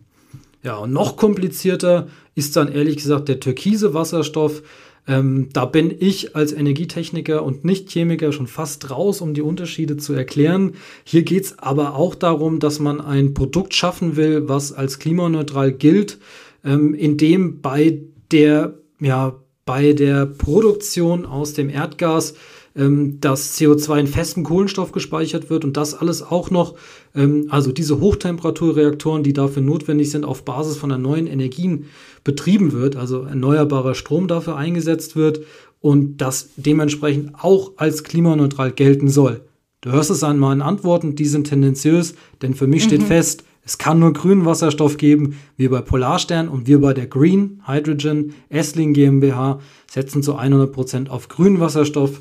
Ja, 0.63 0.77
und 0.77 0.93
noch 0.93 1.17
komplizierter 1.17 2.09
ist 2.35 2.57
dann 2.57 2.73
ehrlich 2.73 2.97
gesagt 2.97 3.29
der 3.29 3.41
türkise 3.41 3.95
Wasserstoff. 3.95 4.63
Ähm, 5.07 5.49
da 5.53 5.65
bin 5.65 5.95
ich 5.99 6.37
als 6.37 6.53
Energietechniker 6.53 7.43
und 7.43 7.65
nicht 7.65 7.91
Chemiker 7.91 8.33
schon 8.33 8.47
fast 8.47 8.91
raus, 8.91 9.21
um 9.21 9.35
die 9.35 9.43
Unterschiede 9.43 9.97
zu 9.97 10.13
erklären. 10.13 10.75
Hier 11.05 11.23
geht 11.23 11.45
es 11.45 11.59
aber 11.59 11.97
auch 11.97 12.15
darum, 12.15 12.61
dass 12.61 12.79
man 12.79 13.01
ein 13.01 13.35
Produkt 13.35 13.75
schaffen 13.75 14.17
will, 14.17 14.49
was 14.49 14.73
als 14.73 14.99
klimaneutral 14.99 15.73
gilt, 15.73 16.19
ähm, 16.65 16.95
indem 16.95 17.61
bei 17.61 18.03
der, 18.31 18.75
ja, 19.01 19.41
bei 19.65 19.93
der 19.93 20.27
Produktion 20.27 21.27
aus 21.27 21.55
dem 21.55 21.71
Erdgas 21.71 22.35
ähm, 22.77 23.21
dass 23.21 23.59
CO2 23.59 24.01
in 24.01 24.07
festem 24.07 24.45
Kohlenstoff 24.45 24.93
gespeichert 24.93 25.51
wird 25.51 25.65
und 25.65 25.77
das 25.77 25.95
alles 25.95 26.23
auch 26.23 26.51
noch, 26.51 26.75
ähm, 27.15 27.47
also 27.51 27.73
diese 27.73 28.01
Hochtemperaturreaktoren, 28.01 29.23
die 29.23 29.33
dafür 29.33 29.63
notwendig 29.63 30.11
sind, 30.11 30.25
auf 30.25 30.45
Basis 30.45 30.77
von 30.77 30.91
erneuerbaren 30.91 31.27
Energien 31.27 31.87
betrieben 32.25 32.73
wird, 32.73 32.97
also 32.97 33.23
erneuerbarer 33.23 33.95
Strom 33.95 34.29
dafür 34.29 34.57
eingesetzt 34.57 35.17
wird 35.17 35.41
und 35.81 36.19
das 36.19 36.51
dementsprechend 36.57 37.35
auch 37.43 37.73
als 37.77 38.05
klimaneutral 38.05 38.73
gelten 38.73 39.09
soll. 39.09 39.41
Du 39.81 39.91
hörst 39.93 40.11
es 40.11 40.23
an 40.23 40.39
meinen 40.39 40.63
Antworten, 40.63 41.17
die 41.17 41.25
sind 41.25 41.49
tendenziös, 41.49 42.15
denn 42.43 42.55
für 42.55 42.67
mich 42.67 42.85
mhm. 42.85 42.89
steht 42.89 43.03
fest, 43.05 43.45
es 43.65 43.79
kann 43.79 43.99
nur 43.99 44.13
grünen 44.13 44.47
Wasserstoff 44.47 44.97
geben. 44.97 45.39
Wir 45.57 45.71
bei 45.71 45.81
Polarstern 45.81 46.49
und 46.49 46.67
wir 46.67 46.81
bei 46.81 46.95
der 46.95 47.07
Green 47.07 47.63
Hydrogen 47.67 48.35
Essling 48.49 48.95
GmbH 48.95 49.61
setzen 49.87 50.23
zu 50.23 50.37
100% 50.37 51.09
auf 51.09 51.29
grünen 51.29 51.61
Wasserstoff. 51.61 52.21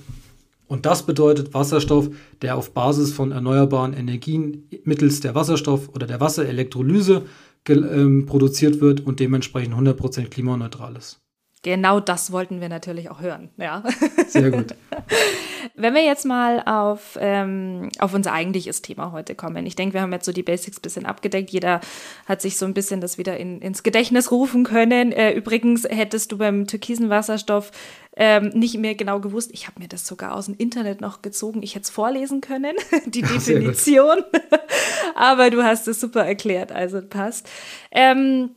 Und 0.69 0.85
das 0.85 1.03
bedeutet 1.03 1.53
Wasserstoff, 1.55 2.09
der 2.43 2.55
auf 2.55 2.73
Basis 2.73 3.11
von 3.11 3.31
erneuerbaren 3.31 3.93
Energien 3.93 4.69
mittels 4.83 5.19
der 5.19 5.33
Wasserstoff- 5.33 5.89
oder 5.89 6.05
der 6.05 6.19
Wasserelektrolyse 6.19 7.23
ähm, 7.67 8.27
produziert 8.27 8.79
wird 8.79 9.01
und 9.01 9.19
dementsprechend 9.19 9.73
100% 9.73 10.29
klimaneutral 10.29 10.95
ist. 10.95 11.19
Genau 11.61 11.99
das 11.99 12.31
wollten 12.31 12.61
wir 12.61 12.69
natürlich 12.69 13.09
auch 13.09 13.19
hören, 13.19 13.49
ja. 13.57 13.83
Sehr 14.27 14.49
gut. 14.49 14.75
Wenn 15.75 15.93
wir 15.93 16.05
jetzt 16.05 16.25
mal 16.25 16.61
auf, 16.65 17.17
ähm, 17.19 17.89
auf 17.99 18.13
unser 18.13 18.31
eigentliches 18.31 18.81
Thema 18.81 19.11
heute 19.11 19.35
kommen. 19.35 19.65
Ich 19.65 19.75
denke, 19.75 19.95
wir 19.95 20.01
haben 20.01 20.13
jetzt 20.13 20.25
so 20.25 20.31
die 20.31 20.43
Basics 20.43 20.77
ein 20.77 20.81
bisschen 20.81 21.05
abgedeckt. 21.05 21.49
Jeder 21.49 21.81
hat 22.25 22.41
sich 22.41 22.57
so 22.57 22.65
ein 22.65 22.73
bisschen 22.73 23.01
das 23.01 23.17
wieder 23.17 23.37
in, 23.37 23.59
ins 23.59 23.83
Gedächtnis 23.83 24.31
rufen 24.31 24.63
können. 24.63 25.11
Äh, 25.11 25.33
übrigens 25.33 25.83
hättest 25.83 26.31
du 26.31 26.37
beim 26.37 26.65
türkisen 26.65 27.09
Wasserstoff 27.09 27.71
ähm, 28.19 28.49
nicht 28.49 28.77
mehr 28.77 28.93
genau 28.93 29.19
gewusst. 29.19 29.49
Ich 29.53 29.65
habe 29.65 29.79
mir 29.79 29.87
das 29.87 30.05
sogar 30.05 30.35
aus 30.35 30.45
dem 30.45 30.55
Internet 30.55 30.99
noch 30.99 31.21
gezogen. 31.21 31.63
Ich 31.63 31.73
hätte 31.73 31.83
es 31.83 31.89
vorlesen 31.89 32.41
können, 32.41 32.75
die 33.05 33.21
Definition. 33.21 34.23
Aber 35.15 35.49
du 35.49 35.63
hast 35.63 35.87
es 35.87 36.01
super 36.01 36.25
erklärt, 36.25 36.71
also 36.71 37.01
passt. 37.01 37.49
Ähm, 37.91 38.51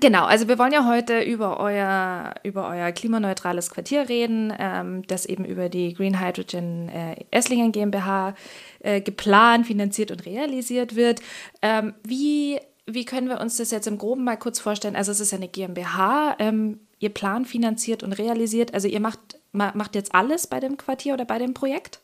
Genau, 0.00 0.24
also 0.24 0.48
wir 0.48 0.58
wollen 0.58 0.72
ja 0.72 0.86
heute 0.86 1.20
über 1.20 1.58
euer, 1.58 2.34
über 2.44 2.68
euer 2.68 2.92
klimaneutrales 2.92 3.68
Quartier 3.68 4.08
reden, 4.08 4.52
ähm, 4.58 5.02
das 5.06 5.26
eben 5.26 5.44
über 5.44 5.68
die 5.68 5.92
Green 5.92 6.20
Hydrogen 6.20 6.88
äh, 6.88 7.16
Esslingen 7.30 7.72
GmbH 7.72 8.34
äh, 8.80 9.00
geplant, 9.00 9.66
finanziert 9.66 10.10
und 10.10 10.24
realisiert 10.24 10.94
wird. 10.94 11.20
Ähm, 11.62 11.94
wie 12.04 12.58
wie 12.86 13.04
können 13.04 13.28
wir 13.28 13.40
uns 13.40 13.56
das 13.58 13.70
jetzt 13.70 13.86
im 13.86 13.98
Groben 13.98 14.24
mal 14.24 14.36
kurz 14.36 14.60
vorstellen? 14.60 14.96
Also 14.96 15.12
es 15.12 15.20
ist 15.20 15.30
ja 15.30 15.38
eine 15.38 15.48
GmbH, 15.48 16.36
ähm, 16.38 16.80
ihr 17.02 17.10
plant, 17.10 17.48
finanziert 17.48 18.02
und 18.02 18.12
realisiert. 18.12 18.74
Also 18.74 18.88
ihr 18.88 19.00
macht, 19.00 19.40
macht 19.52 19.94
jetzt 19.94 20.14
alles 20.14 20.46
bei 20.46 20.60
dem 20.60 20.76
Quartier 20.76 21.14
oder 21.14 21.24
bei 21.24 21.38
dem 21.38 21.54
Projekt? 21.54 22.00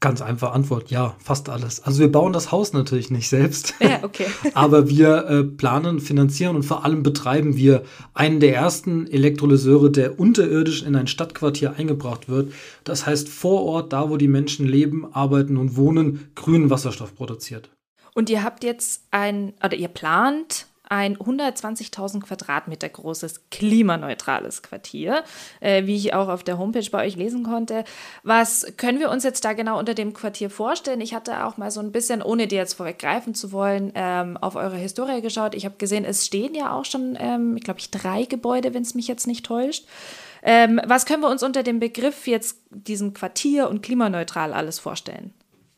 Ganz 0.00 0.20
einfach 0.20 0.52
Antwort, 0.52 0.90
ja, 0.90 1.14
fast 1.20 1.48
alles. 1.48 1.80
Also 1.84 2.00
wir 2.00 2.10
bauen 2.10 2.32
das 2.32 2.50
Haus 2.50 2.72
natürlich 2.72 3.12
nicht 3.12 3.28
selbst. 3.28 3.74
Ja, 3.80 4.00
okay. 4.02 4.26
aber 4.54 4.88
wir 4.88 5.28
äh, 5.28 5.44
planen, 5.44 6.00
finanzieren 6.00 6.56
und 6.56 6.64
vor 6.64 6.84
allem 6.84 7.04
betreiben 7.04 7.56
wir 7.56 7.84
einen 8.12 8.40
der 8.40 8.52
ersten 8.52 9.06
Elektrolyseure, 9.06 9.92
der 9.92 10.18
unterirdisch 10.18 10.82
in 10.82 10.96
ein 10.96 11.06
Stadtquartier 11.06 11.74
eingebracht 11.76 12.28
wird. 12.28 12.52
Das 12.82 13.06
heißt 13.06 13.28
vor 13.28 13.62
Ort, 13.62 13.92
da 13.92 14.10
wo 14.10 14.16
die 14.16 14.26
Menschen 14.26 14.66
leben, 14.66 15.06
arbeiten 15.14 15.56
und 15.56 15.76
wohnen, 15.76 16.30
grünen 16.34 16.68
Wasserstoff 16.68 17.14
produziert. 17.14 17.70
Und 18.12 18.28
ihr 18.28 18.42
habt 18.42 18.64
jetzt 18.64 19.04
ein, 19.12 19.52
oder 19.64 19.76
ihr 19.76 19.88
plant 19.88 20.66
ein 20.88 21.16
120.000 21.16 22.20
Quadratmeter 22.20 22.88
großes 22.88 23.48
klimaneutrales 23.50 24.62
Quartier, 24.62 25.24
äh, 25.60 25.86
wie 25.86 25.96
ich 25.96 26.14
auch 26.14 26.28
auf 26.28 26.42
der 26.42 26.58
Homepage 26.58 26.88
bei 26.90 27.06
euch 27.06 27.16
lesen 27.16 27.44
konnte. 27.44 27.84
Was 28.22 28.66
können 28.76 28.98
wir 28.98 29.10
uns 29.10 29.24
jetzt 29.24 29.44
da 29.44 29.52
genau 29.52 29.78
unter 29.78 29.94
dem 29.94 30.12
Quartier 30.12 30.50
vorstellen? 30.50 31.00
Ich 31.00 31.14
hatte 31.14 31.44
auch 31.44 31.56
mal 31.56 31.70
so 31.70 31.80
ein 31.80 31.92
bisschen, 31.92 32.22
ohne 32.22 32.46
dir 32.46 32.58
jetzt 32.58 32.74
vorweggreifen 32.74 33.34
zu 33.34 33.52
wollen, 33.52 33.92
ähm, 33.94 34.36
auf 34.36 34.56
eure 34.56 34.76
Historie 34.76 35.22
geschaut. 35.22 35.54
Ich 35.54 35.64
habe 35.64 35.76
gesehen, 35.78 36.04
es 36.04 36.26
stehen 36.26 36.54
ja 36.54 36.72
auch 36.72 36.84
schon, 36.84 37.16
ähm, 37.18 37.56
glaube 37.56 37.80
ich, 37.80 37.90
drei 37.90 38.24
Gebäude, 38.24 38.74
wenn 38.74 38.82
es 38.82 38.94
mich 38.94 39.08
jetzt 39.08 39.26
nicht 39.26 39.46
täuscht. 39.46 39.86
Ähm, 40.42 40.80
was 40.84 41.06
können 41.06 41.22
wir 41.22 41.30
uns 41.30 41.42
unter 41.42 41.62
dem 41.62 41.78
Begriff 41.78 42.26
jetzt 42.26 42.58
diesem 42.70 43.14
Quartier 43.14 43.68
und 43.68 43.82
klimaneutral 43.82 44.52
alles 44.52 44.80
vorstellen? 44.80 45.32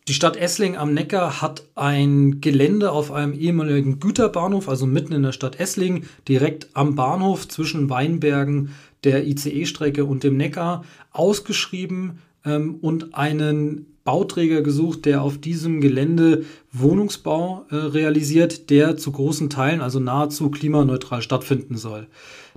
Die 0.07 0.13
Stadt 0.13 0.37
Essling 0.37 0.77
am 0.77 0.93
Neckar 0.93 1.41
hat 1.41 1.63
ein 1.75 2.43
Gelände 2.43 2.93
auf 2.93 3.11
einem 3.11 3.33
ehemaligen 3.33 4.01
Güterbahnhof, 4.01 4.69
also 4.69 4.85
mitten 4.85 5.15
in 5.15 5.23
der 5.23 5.33
Stadt 5.33 5.59
Essling, 5.59 6.05
direkt 6.29 6.69
am 6.75 6.95
Bahnhof 6.95 7.49
zwischen 7.49 7.89
Weinbergen, 7.89 8.75
der 9.05 9.27
ICE-Strecke 9.27 10.05
und 10.05 10.23
dem 10.23 10.37
Neckar, 10.37 10.85
ausgeschrieben 11.13 12.19
ähm, 12.45 12.75
und 12.83 13.15
einen 13.15 13.87
Bauträger 14.05 14.61
gesucht, 14.61 15.07
der 15.07 15.23
auf 15.23 15.39
diesem 15.39 15.81
Gelände 15.81 16.45
Wohnungsbau 16.71 17.65
äh, 17.71 17.77
realisiert, 17.77 18.69
der 18.69 18.99
zu 18.99 19.11
großen 19.11 19.49
Teilen, 19.49 19.81
also 19.81 20.01
nahezu 20.01 20.51
klimaneutral 20.51 21.23
stattfinden 21.23 21.79
soll. 21.79 22.09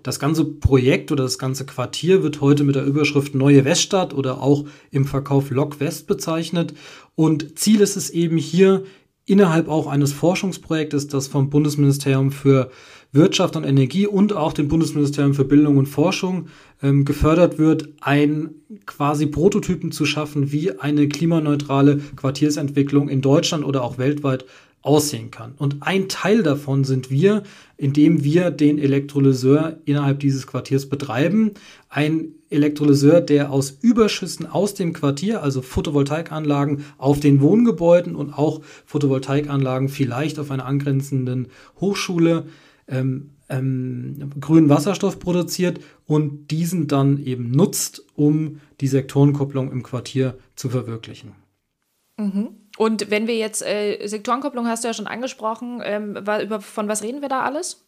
Das 0.07 0.19
ganze 0.19 0.45
Projekt 0.45 1.11
oder 1.11 1.25
das 1.25 1.37
ganze 1.37 1.65
Quartier 1.65 2.23
wird 2.23 2.39
heute 2.39 2.63
mit 2.63 2.75
der 2.75 2.85
Überschrift 2.85 3.35
Neue 3.35 3.65
Weststadt 3.65 4.13
oder 4.13 4.41
auch 4.41 4.63
im 4.89 5.03
Verkauf 5.03 5.49
Lok 5.49 5.81
West 5.81 6.07
bezeichnet. 6.07 6.73
Und 7.15 7.59
Ziel 7.59 7.81
ist 7.81 7.97
es 7.97 8.09
eben 8.09 8.37
hier 8.37 8.85
innerhalb 9.25 9.67
auch 9.67 9.85
eines 9.85 10.13
Forschungsprojektes, 10.13 11.09
das 11.09 11.27
vom 11.27 11.49
Bundesministerium 11.49 12.31
für 12.31 12.71
Wirtschaft 13.11 13.57
und 13.57 13.65
Energie 13.65 14.07
und 14.07 14.31
auch 14.31 14.53
dem 14.53 14.69
Bundesministerium 14.69 15.33
für 15.33 15.43
Bildung 15.43 15.75
und 15.75 15.87
Forschung 15.87 16.47
ähm, 16.81 17.03
gefördert 17.03 17.59
wird, 17.59 17.89
ein 17.99 18.51
quasi 18.85 19.25
Prototypen 19.25 19.91
zu 19.91 20.05
schaffen, 20.05 20.53
wie 20.53 20.79
eine 20.79 21.09
klimaneutrale 21.09 21.97
Quartiersentwicklung 22.15 23.09
in 23.09 23.19
Deutschland 23.19 23.65
oder 23.65 23.83
auch 23.83 23.97
weltweit 23.97 24.45
aussehen 24.87 25.31
kann. 25.31 25.53
Und 25.57 25.77
ein 25.81 26.07
Teil 26.07 26.43
davon 26.43 26.85
sind 26.85 27.11
wir, 27.11 27.43
indem 27.77 28.23
wir 28.23 28.51
den 28.51 28.79
Elektrolyseur 28.79 29.77
innerhalb 29.85 30.19
dieses 30.19 30.47
Quartiers 30.47 30.89
betreiben. 30.89 31.51
Ein 31.89 32.33
Elektrolyseur, 32.49 33.21
der 33.21 33.51
aus 33.51 33.77
Überschüssen 33.81 34.47
aus 34.47 34.73
dem 34.73 34.93
Quartier, 34.93 35.43
also 35.43 35.61
Photovoltaikanlagen 35.61 36.83
auf 36.97 37.19
den 37.19 37.39
Wohngebäuden 37.41 38.15
und 38.15 38.33
auch 38.33 38.61
Photovoltaikanlagen 38.85 39.89
vielleicht 39.89 40.39
auf 40.39 40.51
einer 40.51 40.65
angrenzenden 40.65 41.47
Hochschule 41.79 42.45
ähm, 42.87 43.31
ähm, 43.49 44.31
grünen 44.39 44.69
Wasserstoff 44.69 45.19
produziert 45.19 45.79
und 46.05 46.51
diesen 46.51 46.87
dann 46.87 47.23
eben 47.23 47.51
nutzt, 47.51 48.03
um 48.15 48.59
die 48.81 48.87
Sektorenkopplung 48.87 49.71
im 49.71 49.83
Quartier 49.83 50.37
zu 50.55 50.69
verwirklichen. 50.69 51.33
Mhm. 52.17 52.49
Und 52.77 53.09
wenn 53.09 53.27
wir 53.27 53.35
jetzt, 53.35 53.63
äh, 53.63 54.05
Sektorenkopplung 54.07 54.67
hast 54.67 54.83
du 54.83 54.87
ja 54.87 54.93
schon 54.93 55.07
angesprochen, 55.07 55.81
ähm, 55.83 56.15
über, 56.15 56.61
von 56.61 56.87
was 56.87 57.03
reden 57.03 57.21
wir 57.21 57.29
da 57.29 57.41
alles? 57.41 57.87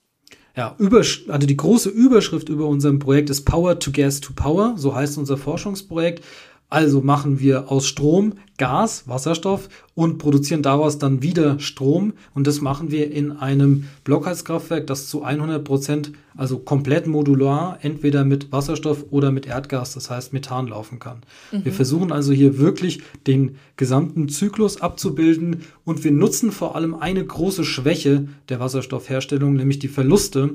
Ja, 0.55 0.75
Übersch 0.77 1.25
also 1.29 1.47
die 1.47 1.55
große 1.55 1.89
Überschrift 1.89 2.49
über 2.49 2.65
unserem 2.65 2.99
Projekt 2.99 3.29
ist 3.29 3.45
Power 3.45 3.79
to 3.79 3.91
Gas 3.91 4.19
to 4.19 4.33
Power, 4.33 4.73
so 4.77 4.93
heißt 4.93 5.17
unser 5.17 5.37
Forschungsprojekt. 5.37 6.23
Also 6.69 7.01
machen 7.01 7.39
wir 7.39 7.71
aus 7.71 7.87
Strom 7.87 8.33
Gas, 8.57 9.07
Wasserstoff 9.07 9.69
und 9.95 10.19
produzieren 10.19 10.61
daraus 10.61 10.99
dann 10.99 11.23
wieder 11.23 11.59
Strom. 11.59 12.13
Und 12.35 12.45
das 12.45 12.61
machen 12.61 12.91
wir 12.91 13.11
in 13.11 13.31
einem 13.31 13.85
Blockheizkraftwerk, 14.03 14.85
das 14.85 15.07
zu 15.07 15.23
100 15.23 15.63
Prozent, 15.63 16.11
also 16.37 16.59
komplett 16.59 17.07
modular, 17.07 17.79
entweder 17.81 18.23
mit 18.23 18.51
Wasserstoff 18.51 19.05
oder 19.09 19.31
mit 19.31 19.47
Erdgas, 19.47 19.93
das 19.93 20.11
heißt 20.11 20.33
Methan 20.33 20.67
laufen 20.67 20.99
kann. 20.99 21.21
Mhm. 21.51 21.65
Wir 21.65 21.73
versuchen 21.73 22.11
also 22.11 22.33
hier 22.33 22.59
wirklich 22.59 23.01
den 23.25 23.55
gesamten 23.77 24.29
Zyklus 24.29 24.81
abzubilden 24.81 25.63
und 25.85 26.03
wir 26.03 26.11
nutzen 26.11 26.51
vor 26.51 26.75
allem 26.75 26.93
eine 26.93 27.25
große 27.25 27.63
Schwäche 27.63 28.27
der 28.49 28.59
Wasserstoffherstellung, 28.59 29.53
nämlich 29.53 29.79
die 29.79 29.87
Verluste, 29.87 30.51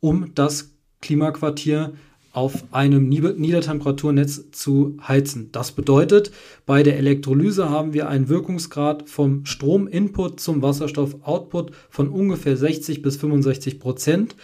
um 0.00 0.32
das 0.34 0.70
Klimaquartier 1.00 1.94
auf 2.36 2.64
einem 2.70 3.08
Niedertemperaturnetz 3.08 4.50
zu 4.52 4.98
heizen. 5.08 5.48
Das 5.52 5.72
bedeutet, 5.72 6.32
bei 6.66 6.82
der 6.82 6.98
Elektrolyse 6.98 7.70
haben 7.70 7.94
wir 7.94 8.10
einen 8.10 8.28
Wirkungsgrad 8.28 9.08
vom 9.08 9.46
Strominput 9.46 10.38
zum 10.38 10.60
Wasserstoffoutput 10.60 11.72
von 11.88 12.10
ungefähr 12.10 12.58
60 12.58 13.00
bis 13.00 13.16
65 13.16 13.80
Prozent. 13.80 14.36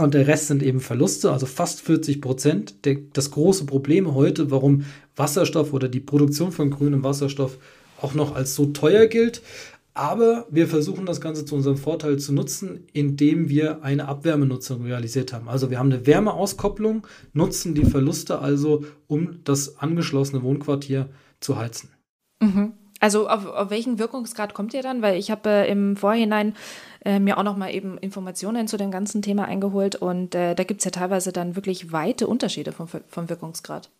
Und 0.00 0.14
der 0.14 0.28
Rest 0.28 0.46
sind 0.46 0.62
eben 0.62 0.80
Verluste, 0.80 1.30
also 1.30 1.44
fast 1.44 1.82
40 1.82 2.22
Prozent. 2.22 2.74
Das 3.12 3.30
große 3.30 3.66
Problem 3.66 4.14
heute, 4.14 4.50
warum 4.50 4.86
Wasserstoff 5.14 5.74
oder 5.74 5.88
die 5.88 6.00
Produktion 6.00 6.52
von 6.52 6.70
grünem 6.70 7.04
Wasserstoff 7.04 7.58
auch 8.00 8.14
noch 8.14 8.34
als 8.34 8.54
so 8.54 8.64
teuer 8.64 9.08
gilt, 9.08 9.42
aber 10.00 10.46
wir 10.48 10.66
versuchen 10.66 11.04
das 11.04 11.20
Ganze 11.20 11.44
zu 11.44 11.54
unserem 11.54 11.76
Vorteil 11.76 12.18
zu 12.18 12.32
nutzen, 12.32 12.86
indem 12.94 13.50
wir 13.50 13.84
eine 13.84 14.08
Abwärmenutzung 14.08 14.82
realisiert 14.82 15.34
haben. 15.34 15.46
Also 15.46 15.70
wir 15.70 15.78
haben 15.78 15.92
eine 15.92 16.06
Wärmeauskopplung, 16.06 17.06
nutzen 17.34 17.74
die 17.74 17.84
Verluste 17.84 18.38
also, 18.38 18.82
um 19.08 19.44
das 19.44 19.76
angeschlossene 19.76 20.42
Wohnquartier 20.42 21.10
zu 21.40 21.58
heizen. 21.58 21.90
Mhm. 22.40 22.72
Also 22.98 23.28
auf, 23.28 23.44
auf, 23.44 23.68
welchen 23.68 23.98
Wirkungsgrad 23.98 24.54
kommt 24.54 24.72
ihr 24.72 24.80
dann? 24.80 25.02
Weil 25.02 25.18
ich 25.18 25.30
habe 25.30 25.50
äh, 25.50 25.70
im 25.70 25.96
Vorhinein 25.96 26.54
äh, 27.04 27.18
mir 27.18 27.36
auch 27.36 27.42
noch 27.42 27.58
mal 27.58 27.68
eben 27.68 27.98
Informationen 27.98 28.68
zu 28.68 28.78
dem 28.78 28.90
ganzen 28.90 29.20
Thema 29.20 29.44
eingeholt 29.44 29.96
und 29.96 30.34
äh, 30.34 30.54
da 30.54 30.64
gibt 30.64 30.80
es 30.80 30.86
ja 30.86 30.92
teilweise 30.92 31.30
dann 31.30 31.56
wirklich 31.56 31.92
weite 31.92 32.26
Unterschiede 32.26 32.72
vom, 32.72 32.88
vom 32.88 33.28
Wirkungsgrad. 33.28 33.90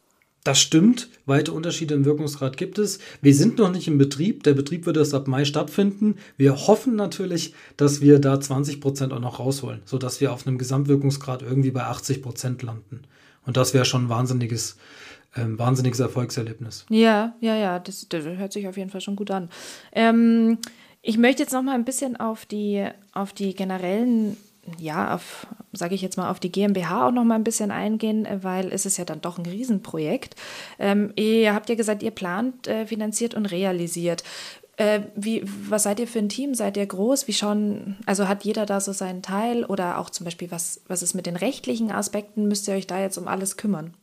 Das 0.43 0.59
stimmt, 0.59 1.11
weite 1.27 1.53
Unterschiede 1.53 1.95
im 1.95 2.07
Wirkungsgrad 2.07 2.57
gibt 2.57 2.79
es. 2.79 2.99
Wir 3.21 3.35
sind 3.35 3.59
noch 3.59 3.71
nicht 3.71 3.89
im 3.89 3.99
Betrieb. 3.99 4.43
Der 4.45 4.55
Betrieb 4.55 4.87
wird 4.87 4.97
erst 4.97 5.13
ab 5.13 5.29
Mai 5.29 5.45
stattfinden. 5.45 6.17
Wir 6.39 6.67
hoffen 6.67 6.97
natürlich, 6.97 7.55
dass 7.77 8.01
wir 8.01 8.21
da 8.21 8.41
20 8.41 8.81
Prozent 8.81 9.13
auch 9.13 9.21
noch 9.21 9.39
rausholen, 9.39 9.83
sodass 9.85 10.21
wir 10.23 10.33
auf 10.33 10.47
einem 10.47 10.57
Gesamtwirkungsgrad 10.57 11.43
irgendwie 11.43 11.71
bei 11.71 11.83
80 11.83 12.23
Prozent 12.23 12.63
landen. 12.63 13.03
Und 13.45 13.59
das 13.59 13.75
wäre 13.75 13.85
schon 13.85 14.05
ein 14.07 14.09
wahnsinniges, 14.09 14.79
äh, 15.35 15.43
wahnsinniges 15.45 16.01
Erfolgserlebnis. 16.01 16.87
Ja, 16.89 17.35
ja, 17.41 17.57
ja, 17.57 17.79
das, 17.79 18.09
das, 18.09 18.25
hört 18.25 18.53
sich 18.53 18.67
auf 18.67 18.79
jeden 18.79 18.91
Fall 18.91 19.03
schon 19.03 19.17
gut 19.17 19.31
an. 19.31 19.51
Ähm, 19.93 20.59
ich 21.03 21.19
möchte 21.19 21.43
jetzt 21.43 21.53
noch 21.53 21.63
mal 21.63 21.75
ein 21.75 21.85
bisschen 21.85 22.17
auf 22.17 22.47
die, 22.47 22.87
auf 23.13 23.35
die 23.35 23.55
generellen 23.55 24.39
ja, 24.79 25.15
auf, 25.15 25.47
sage 25.73 25.95
ich 25.95 26.03
jetzt 26.03 26.17
mal, 26.17 26.31
auf 26.31 26.41
die 26.41 26.53
GmbH 26.53 27.09
auch 27.09 27.13
noch 27.13 27.25
mal 27.25 27.35
ein 27.35 27.45
bisschen 27.45 27.71
eingehen, 27.71 28.27
äh, 28.27 28.43
weil 28.43 28.73
es 28.73 28.87
ist 28.87 28.97
ja 28.97 29.05
dann 29.05 29.21
doch 29.21 29.39
ein 29.39 29.47
Riesenprojekt. 29.47 30.37
Ähm, 30.79 31.13
ihr 31.17 31.55
habt 31.55 31.69
ja 31.69 31.75
gesagt, 31.75 32.03
ihr 32.03 32.11
plant, 32.11 32.67
äh, 32.67 32.87
finanziert 32.87 33.35
und 33.35 33.47
realisiert. 33.47 34.25
Äh, 34.77 35.03
wie, 35.15 35.43
was 35.69 35.83
seid 35.83 36.01
ihr 36.01 36.09
für 36.09 36.21
ein 36.21 36.31
Team? 36.31 36.55
Seid 36.55 36.77
ihr 36.77 36.87
groß? 36.87 37.29
Wie 37.29 37.35
schauen, 37.35 37.99
also 38.07 38.29
hat 38.29 38.45
jeder 38.45 38.65
da 38.65 38.81
so 38.81 38.93
seinen 38.93 39.23
Teil? 39.23 39.65
Oder 39.65 39.99
auch 39.99 40.11
zum 40.11 40.25
Beispiel, 40.25 40.51
was, 40.51 40.81
was 40.89 41.03
ist 41.03 41.15
mit 41.15 41.27
den 41.27 41.37
rechtlichen 41.37 41.91
Aspekten? 41.91 42.49
Müsst 42.49 42.67
ihr 42.67 42.75
euch 42.75 42.87
da 42.87 42.99
jetzt 42.99 43.19
um 43.19 43.29
alles 43.29 43.57
kümmern? 43.59 43.95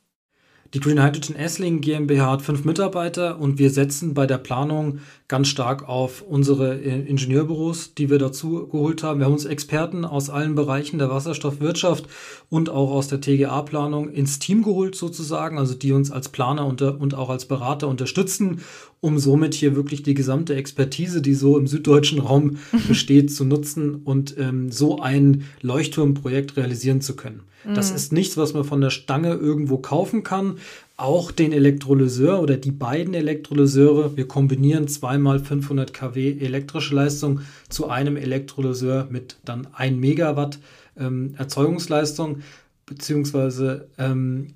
Die 0.74 0.81
Green 0.81 1.01
Hydrogen 1.01 1.36
Essling 1.36 1.79
GmbH 1.79 2.31
hat 2.31 2.41
fünf 2.41 2.65
Mitarbeiter 2.65 3.39
und 3.39 3.57
wir 3.57 3.69
setzen 3.69 4.13
bei 4.13 4.27
der 4.27 4.38
Planung 4.38 5.00
ganz 5.29 5.47
stark 5.47 5.88
auf 5.88 6.21
unsere 6.21 6.75
äh, 6.81 7.07
Ingenieurbüros, 7.07 7.93
die 7.93 8.09
wir 8.09 8.19
dazu 8.19 8.67
geholt 8.67 9.01
haben. 9.01 9.19
Wir 9.19 9.27
haben 9.27 9.33
uns 9.33 9.45
Experten 9.45 10.03
aus 10.03 10.29
allen 10.29 10.55
Bereichen 10.55 11.00
der 11.00 11.09
Wasserstoffwirtschaft 11.09 12.07
und 12.50 12.69
auch 12.69 12.91
aus 12.91 13.07
der 13.07 13.21
TGA-Planung 13.21 14.09
ins 14.09 14.39
Team 14.39 14.62
geholt 14.62 14.95
sozusagen, 14.95 15.57
also 15.57 15.74
die 15.74 15.93
uns 15.93 16.12
als 16.12 16.27
Planer 16.29 16.65
und 16.65 17.13
auch 17.13 17.29
als 17.29 17.45
Berater 17.45 17.88
unterstützen 17.88 18.62
um 19.00 19.19
somit 19.19 19.53
hier 19.53 19.75
wirklich 19.75 20.03
die 20.03 20.13
gesamte 20.13 20.55
Expertise, 20.55 21.21
die 21.21 21.36
so 21.36 21.57
im 21.57 21.67
süddeutschen 21.67 22.19
Raum 22.19 22.57
besteht, 22.88 23.33
zu 23.33 23.45
nutzen 23.45 23.95
und 23.95 24.36
ähm, 24.38 24.71
so 24.71 25.00
ein 25.00 25.43
Leuchtturmprojekt 25.62 26.57
realisieren 26.57 27.01
zu 27.01 27.15
können. 27.15 27.41
Mhm. 27.67 27.75
Das 27.75 27.91
ist 27.91 28.13
nichts, 28.13 28.38
was 28.38 28.53
man 28.53 28.63
von 28.63 28.81
der 28.81 28.89
Stange 28.89 29.33
irgendwo 29.33 29.77
kaufen 29.77 30.24
kann. 30.24 30.57
Auch 30.95 31.31
den 31.31 31.53
Elektrolyseur 31.53 32.41
oder 32.41 32.57
die 32.57 32.71
beiden 32.71 33.13
Elektrolyseure, 33.13 34.17
wir 34.17 34.27
kombinieren 34.27 34.88
zweimal 34.88 35.39
500 35.39 35.93
kW 35.93 36.39
elektrische 36.39 36.95
Leistung 36.95 37.41
zu 37.69 37.88
einem 37.89 38.17
Elektrolyseur 38.17 39.07
mit 39.09 39.38
dann 39.45 39.67
1 39.74 39.97
Megawatt 39.97 40.59
ähm, 40.97 41.36
Erzeugungsleistung, 41.38 42.39
beziehungsweise 42.86 43.89
ähm, 43.97 44.55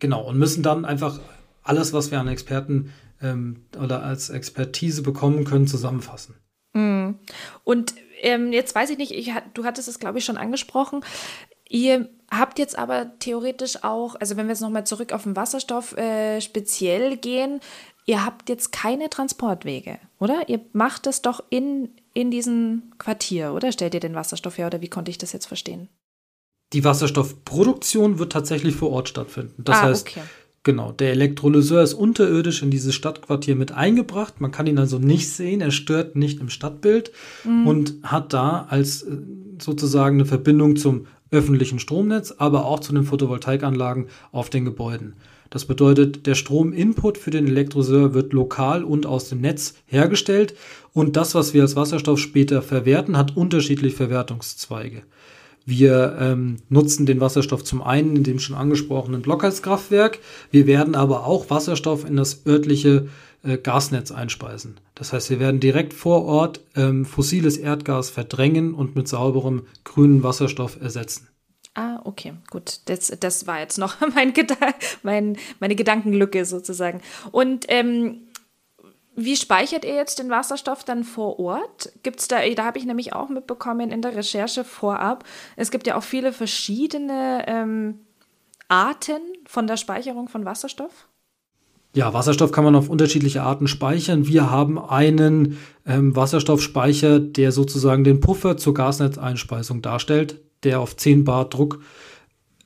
genau, 0.00 0.28
und 0.28 0.38
müssen 0.38 0.62
dann 0.62 0.84
einfach 0.84 1.20
alles, 1.62 1.92
was 1.92 2.10
wir 2.10 2.18
an 2.18 2.26
Experten 2.28 2.92
ähm, 3.22 3.64
oder 3.80 4.02
als 4.02 4.30
Expertise 4.30 5.02
bekommen 5.02 5.44
können, 5.44 5.66
zusammenfassen. 5.66 6.34
Mhm. 6.72 7.18
Und 7.64 7.94
ähm, 8.22 8.52
jetzt 8.52 8.74
weiß 8.74 8.90
ich 8.90 8.98
nicht, 8.98 9.12
ich, 9.12 9.32
du 9.54 9.64
hattest 9.64 9.88
es, 9.88 9.98
glaube 9.98 10.18
ich, 10.18 10.24
schon 10.24 10.36
angesprochen. 10.36 11.04
Ihr 11.68 12.08
habt 12.30 12.58
jetzt 12.58 12.78
aber 12.78 13.18
theoretisch 13.18 13.82
auch, 13.82 14.14
also 14.16 14.36
wenn 14.36 14.46
wir 14.46 14.52
jetzt 14.52 14.60
nochmal 14.60 14.86
zurück 14.86 15.12
auf 15.12 15.24
den 15.24 15.36
Wasserstoff 15.36 15.96
äh, 15.96 16.40
speziell 16.40 17.16
gehen, 17.16 17.60
ihr 18.06 18.24
habt 18.24 18.48
jetzt 18.48 18.72
keine 18.72 19.10
Transportwege, 19.10 19.98
oder? 20.18 20.48
Ihr 20.48 20.60
macht 20.72 21.06
es 21.06 21.22
doch 21.22 21.42
in, 21.50 21.90
in 22.14 22.30
diesem 22.30 22.92
Quartier, 22.98 23.52
oder? 23.52 23.72
Stellt 23.72 23.94
ihr 23.94 24.00
den 24.00 24.14
Wasserstoff 24.14 24.58
her, 24.58 24.66
oder 24.66 24.80
wie 24.80 24.88
konnte 24.88 25.10
ich 25.10 25.18
das 25.18 25.32
jetzt 25.32 25.46
verstehen? 25.46 25.88
Die 26.72 26.84
Wasserstoffproduktion 26.84 28.18
wird 28.18 28.32
tatsächlich 28.32 28.76
vor 28.76 28.90
Ort 28.90 29.08
stattfinden. 29.08 29.64
Das 29.64 29.78
ah, 29.78 29.82
heißt, 29.82 30.08
okay. 30.08 30.22
Genau, 30.62 30.92
der 30.92 31.12
Elektrolyseur 31.12 31.82
ist 31.82 31.94
unterirdisch 31.94 32.62
in 32.62 32.70
dieses 32.70 32.94
Stadtquartier 32.94 33.56
mit 33.56 33.72
eingebracht. 33.72 34.42
Man 34.42 34.50
kann 34.50 34.66
ihn 34.66 34.78
also 34.78 34.98
nicht 34.98 35.30
sehen, 35.30 35.62
er 35.62 35.70
stört 35.70 36.16
nicht 36.16 36.38
im 36.40 36.50
Stadtbild 36.50 37.12
mhm. 37.44 37.66
und 37.66 37.94
hat 38.02 38.34
da 38.34 38.66
als 38.68 39.02
äh, 39.02 39.16
sozusagen 39.58 40.16
eine 40.16 40.26
Verbindung 40.26 40.76
zum 40.76 41.06
öffentlichen 41.30 41.78
Stromnetz, 41.78 42.34
aber 42.36 42.64
auch 42.64 42.80
zu 42.80 42.92
den 42.92 43.04
Photovoltaikanlagen 43.04 44.06
auf 44.32 44.50
den 44.50 44.64
Gebäuden. 44.64 45.14
Das 45.50 45.64
bedeutet, 45.64 46.26
der 46.26 46.36
Strominput 46.36 47.18
für 47.18 47.30
den 47.30 47.48
Elektrolyseur 47.48 48.14
wird 48.14 48.32
lokal 48.32 48.84
und 48.84 49.04
aus 49.04 49.28
dem 49.28 49.40
Netz 49.40 49.74
hergestellt 49.86 50.54
und 50.92 51.16
das, 51.16 51.34
was 51.34 51.54
wir 51.54 51.62
als 51.62 51.74
Wasserstoff 51.74 52.20
später 52.20 52.62
verwerten, 52.62 53.16
hat 53.16 53.36
unterschiedliche 53.36 53.96
Verwertungszweige. 53.96 55.02
Wir 55.66 56.16
ähm, 56.18 56.56
nutzen 56.68 57.04
den 57.04 57.20
Wasserstoff 57.20 57.64
zum 57.64 57.82
einen 57.82 58.16
in 58.16 58.24
dem 58.24 58.38
schon 58.38 58.56
angesprochenen 58.56 59.22
Blockheizkraftwerk. 59.22 60.18
Wir 60.50 60.66
werden 60.66 60.94
aber 60.94 61.26
auch 61.26 61.50
Wasserstoff 61.50 62.04
in 62.04 62.16
das 62.16 62.46
örtliche 62.46 63.08
äh, 63.42 63.58
Gasnetz 63.58 64.10
einspeisen. 64.10 64.80
Das 64.94 65.12
heißt, 65.12 65.30
wir 65.30 65.40
werden 65.40 65.60
direkt 65.60 65.94
vor 65.94 66.24
Ort 66.24 66.60
ähm, 66.76 67.04
fossiles 67.04 67.56
Erdgas 67.56 68.10
verdrängen 68.10 68.74
und 68.74 68.96
mit 68.96 69.08
sauberem 69.08 69.66
grünen 69.84 70.22
Wasserstoff 70.22 70.80
ersetzen. 70.80 71.28
Ah, 71.74 72.00
okay, 72.04 72.34
gut. 72.50 72.80
Das, 72.86 73.12
das 73.20 73.46
war 73.46 73.60
jetzt 73.60 73.78
noch 73.78 73.96
mein, 74.14 74.32
mein 75.02 75.36
meine 75.60 75.74
Gedankenlücke 75.74 76.44
sozusagen. 76.44 77.00
Und 77.30 77.66
ähm, 77.68 78.28
wie 79.16 79.36
speichert 79.36 79.84
ihr 79.84 79.94
jetzt 79.94 80.18
den 80.18 80.30
Wasserstoff 80.30 80.84
dann 80.84 81.04
vor 81.04 81.38
Ort? 81.38 81.92
Gibt's 82.02 82.28
da, 82.28 82.40
da 82.48 82.64
habe 82.64 82.78
ich 82.78 82.86
nämlich 82.86 83.12
auch 83.12 83.28
mitbekommen 83.28 83.90
in 83.90 84.02
der 84.02 84.16
Recherche 84.16 84.64
vorab, 84.64 85.24
es 85.56 85.70
gibt 85.70 85.86
ja 85.86 85.96
auch 85.96 86.02
viele 86.02 86.32
verschiedene 86.32 87.44
ähm, 87.46 88.00
Arten 88.68 89.20
von 89.46 89.66
der 89.66 89.76
Speicherung 89.76 90.28
von 90.28 90.44
Wasserstoff. 90.44 91.08
Ja, 91.92 92.14
Wasserstoff 92.14 92.52
kann 92.52 92.64
man 92.64 92.76
auf 92.76 92.88
unterschiedliche 92.88 93.42
Arten 93.42 93.66
speichern. 93.66 94.28
Wir 94.28 94.50
haben 94.50 94.78
einen 94.78 95.58
ähm, 95.86 96.14
Wasserstoffspeicher, 96.14 97.18
der 97.18 97.50
sozusagen 97.50 98.04
den 98.04 98.20
Puffer 98.20 98.56
zur 98.56 98.74
Gasnetzeinspeisung 98.74 99.82
darstellt, 99.82 100.40
der 100.62 100.80
auf 100.80 100.96
10 100.96 101.24
Bar 101.24 101.48
Druck 101.48 101.80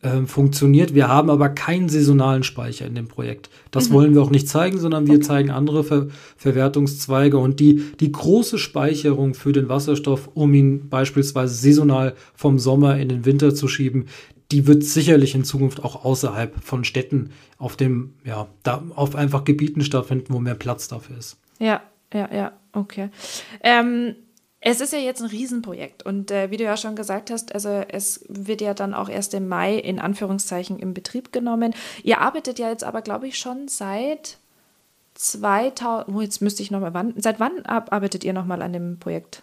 ähm, 0.05 0.27
funktioniert. 0.27 0.95
Wir 0.95 1.09
haben 1.09 1.31
aber 1.31 1.49
keinen 1.49 1.89
saisonalen 1.89 2.43
Speicher 2.43 2.87
in 2.87 2.95
dem 2.95 3.09
Projekt. 3.09 3.49
Das 3.71 3.89
mhm. 3.89 3.95
wollen 3.95 4.15
wir 4.15 4.21
auch 4.21 4.31
nicht 4.31 4.47
zeigen, 4.47 4.79
sondern 4.79 5.07
wir 5.07 5.15
okay. 5.15 5.25
zeigen 5.25 5.51
andere 5.51 5.83
Ver 5.83 6.09
Verwertungszweige 6.37 7.39
und 7.39 7.59
die, 7.59 7.83
die 8.01 8.13
große 8.13 8.59
Speicherung 8.59 9.33
für 9.33 9.53
den 9.53 9.71
Wasserstoff, 9.71 10.29
um 10.35 10.53
ihn 10.53 10.91
beispielsweise 10.91 11.55
saisonal 11.55 12.15
vom 12.35 12.59
Sommer 12.59 12.99
in 12.99 13.09
den 13.09 13.25
Winter 13.25 13.55
zu 13.55 13.67
schieben, 13.69 14.05
die 14.51 14.67
wird 14.67 14.85
sicherlich 14.85 15.35
in 15.35 15.45
Zukunft 15.45 15.83
auch 15.85 16.05
außerhalb 16.05 16.63
von 16.63 16.85
Städten 16.85 17.31
auf 17.59 17.77
dem, 17.77 18.15
ja, 18.25 18.49
da 18.63 18.85
auf 18.95 19.15
einfach 19.17 19.45
Gebieten 19.45 19.83
stattfinden, 19.83 20.33
wo 20.33 20.39
mehr 20.39 20.55
Platz 20.55 20.89
dafür 20.89 21.19
ist. 21.19 21.39
Ja, 21.59 21.83
ja, 22.13 22.33
ja, 22.33 22.53
okay. 22.73 23.11
Ähm, 23.63 24.17
es 24.67 24.81
ist 24.81 24.95
ja 24.95 24.99
jetzt 24.99 25.21
ein 25.21 25.29
Riesenprojekt 25.29 26.05
und 26.05 26.31
äh, 26.31 26.51
wie 26.51 26.57
du 26.57 26.65
ja 26.65 26.77
schon 26.79 26.97
gesagt 26.97 27.31
hast, 27.31 27.55
also 27.55 27.69
es 27.69 28.25
wird 28.29 28.63
ja 28.63 28.73
dann 28.73 28.95
auch 28.95 29.11
erst 29.11 29.35
im 29.35 29.47
Mai 29.47 29.75
in 29.75 29.99
Anführungszeichen 29.99 30.79
in 30.79 30.95
Betrieb 30.95 31.33
genommen. 31.33 31.75
Ihr 32.03 32.21
arbeitet 32.21 32.59
ja 32.59 32.71
jetzt 32.71 32.83
aber, 32.83 33.03
glaube 33.03 33.29
ich, 33.29 33.39
schon 33.39 33.69
seit 33.69 34.39
2000, 35.15 36.15
oh, 36.15 36.21
jetzt 36.21 36.41
müsste 36.41 36.63
ich 36.63 36.71
nochmal, 36.71 36.95
wann, 36.95 37.15
seit 37.17 37.41
wann 37.41 37.65
arbeitet 37.67 38.25
ihr 38.25 38.33
nochmal 38.33 38.63
an 38.63 38.73
dem 38.73 38.99
Projekt? 38.99 39.43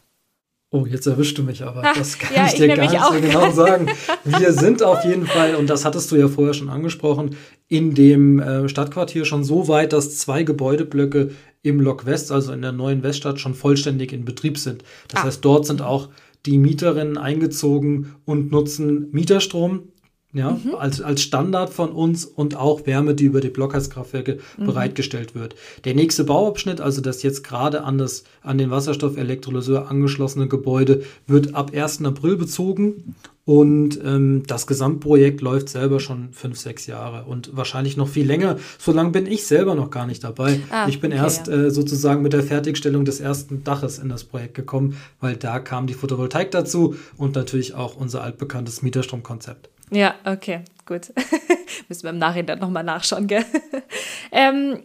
Oh, 0.74 0.86
jetzt 0.86 1.06
erwischst 1.06 1.38
du 1.38 1.44
mich 1.44 1.64
aber. 1.64 1.82
Das 1.82 2.18
kann 2.18 2.34
ja, 2.34 2.46
ich 2.46 2.54
dir 2.54 2.70
ich 2.70 2.76
gar 2.76 2.90
nicht 2.90 3.04
so 3.04 3.20
genau 3.20 3.52
sagen. 3.52 3.88
Wir 4.24 4.54
sind 4.54 4.82
auf 4.82 5.04
jeden 5.04 5.28
Fall, 5.28 5.56
und 5.56 5.70
das 5.70 5.84
hattest 5.84 6.10
du 6.12 6.16
ja 6.16 6.30
vorher 6.30 6.54
schon 6.54 6.70
angesprochen, 6.70 7.36
in 7.68 7.94
dem 7.94 8.40
äh, 8.40 8.70
Stadtquartier 8.70 9.26
schon 9.26 9.44
so 9.44 9.68
weit, 9.68 9.92
dass 9.92 10.18
zwei 10.18 10.44
Gebäudeblöcke 10.44 11.32
im 11.62 11.82
Lok 11.82 12.06
West, 12.06 12.32
also 12.32 12.54
in 12.54 12.62
der 12.62 12.72
neuen 12.72 13.04
Weststadt, 13.04 13.42
schon 13.42 13.54
vollständig 13.54 14.14
in 14.14 14.24
Betrieb 14.24 14.58
sind. 14.58 14.86
Das 15.10 15.22
ah. 15.22 15.24
heißt, 15.26 15.44
dort 15.44 15.66
sind 15.66 15.82
auch 15.82 16.08
die 16.46 16.58
Mieterinnen 16.58 17.18
eingezogen 17.18 18.16
und 18.24 18.52
nutzen 18.52 19.10
Mieterstrom 19.12 19.91
ja, 20.34 20.52
mhm. 20.52 20.76
als, 20.76 21.02
als 21.02 21.22
Standard 21.22 21.72
von 21.72 21.90
uns 21.92 22.26
und 22.26 22.56
auch 22.56 22.86
Wärme, 22.86 23.16
die 23.16 23.26
über 23.26 23.42
die 23.42 23.50
Blockheizkraftwerke 23.50 24.40
mhm. 24.58 24.66
bereitgestellt 24.66 25.36
wird. 25.36 25.56
Der 25.84 25.94
nächste 25.94 26.24
Bauabschnitt, 26.24 26.80
also 26.80 27.02
das 27.02 27.24
jetzt 27.24 27.44
gerade 27.44 27.84
an, 27.84 27.98
das, 27.98 28.24
an 28.42 28.58
den 28.58 28.72
Wasserstoffelektrolyseur 28.72 29.90
angeschlossene 29.90 30.48
Gebäude, 30.48 31.04
wird 31.28 31.54
ab 31.54 31.72
1. 31.74 32.06
April 32.06 32.38
bezogen 32.38 33.16
und 33.44 34.00
ähm, 34.06 34.44
das 34.46 34.68
Gesamtprojekt 34.68 35.42
läuft 35.42 35.68
selber 35.68 36.00
schon 36.00 36.30
fünf, 36.32 36.60
sechs 36.60 36.86
Jahre 36.86 37.26
und 37.26 37.56
wahrscheinlich 37.56 37.98
noch 37.98 38.08
viel 38.08 38.26
länger. 38.26 38.58
So 38.78 38.92
lange 38.94 39.10
bin 39.10 39.26
ich 39.26 39.46
selber 39.46 39.74
noch 39.74 39.90
gar 39.90 40.06
nicht 40.06 40.24
dabei. 40.24 40.62
Ah, 40.70 40.88
ich 40.88 41.02
bin 41.02 41.12
okay, 41.12 41.22
erst 41.22 41.48
ja. 41.48 41.56
äh, 41.56 41.72
sozusagen 41.72 42.22
mit 42.22 42.34
der 42.34 42.44
Fertigstellung 42.44 43.04
des 43.04 43.20
ersten 43.20 43.64
Daches 43.64 43.98
in 43.98 44.10
das 44.10 44.24
Projekt 44.24 44.54
gekommen, 44.54 44.96
weil 45.20 45.36
da 45.36 45.60
kam 45.60 45.88
die 45.88 45.96
Photovoltaik 45.96 46.52
dazu 46.52 46.96
und 47.18 47.36
natürlich 47.36 47.74
auch 47.74 47.96
unser 47.96 48.24
altbekanntes 48.24 48.84
Mieterstromkonzept. 48.84 49.71
Ja, 49.92 50.16
okay, 50.26 50.62
gut. 50.86 51.12
Müssen 51.90 52.04
wir 52.04 52.10
im 52.12 52.18
Nachhinein 52.18 52.60
nochmal 52.60 52.84
nachschauen, 52.84 53.28
gell? 53.28 53.46
ähm, 54.32 54.80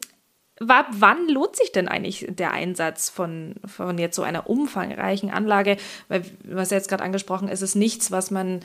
Ab 0.68 0.86
wann 0.90 1.28
lohnt 1.28 1.54
sich 1.54 1.70
denn 1.70 1.86
eigentlich 1.86 2.26
der 2.30 2.52
Einsatz 2.52 3.10
von, 3.10 3.56
von 3.66 3.98
jetzt 3.98 4.16
so 4.16 4.22
einer 4.22 4.48
umfangreichen 4.48 5.30
Anlage? 5.30 5.76
Weil, 6.08 6.24
hast 6.54 6.70
ja 6.70 6.78
jetzt 6.78 6.88
gerade 6.88 7.04
angesprochen, 7.04 7.48
ist 7.48 7.60
es 7.60 7.74
nichts, 7.74 8.10
was 8.10 8.30
man, 8.30 8.60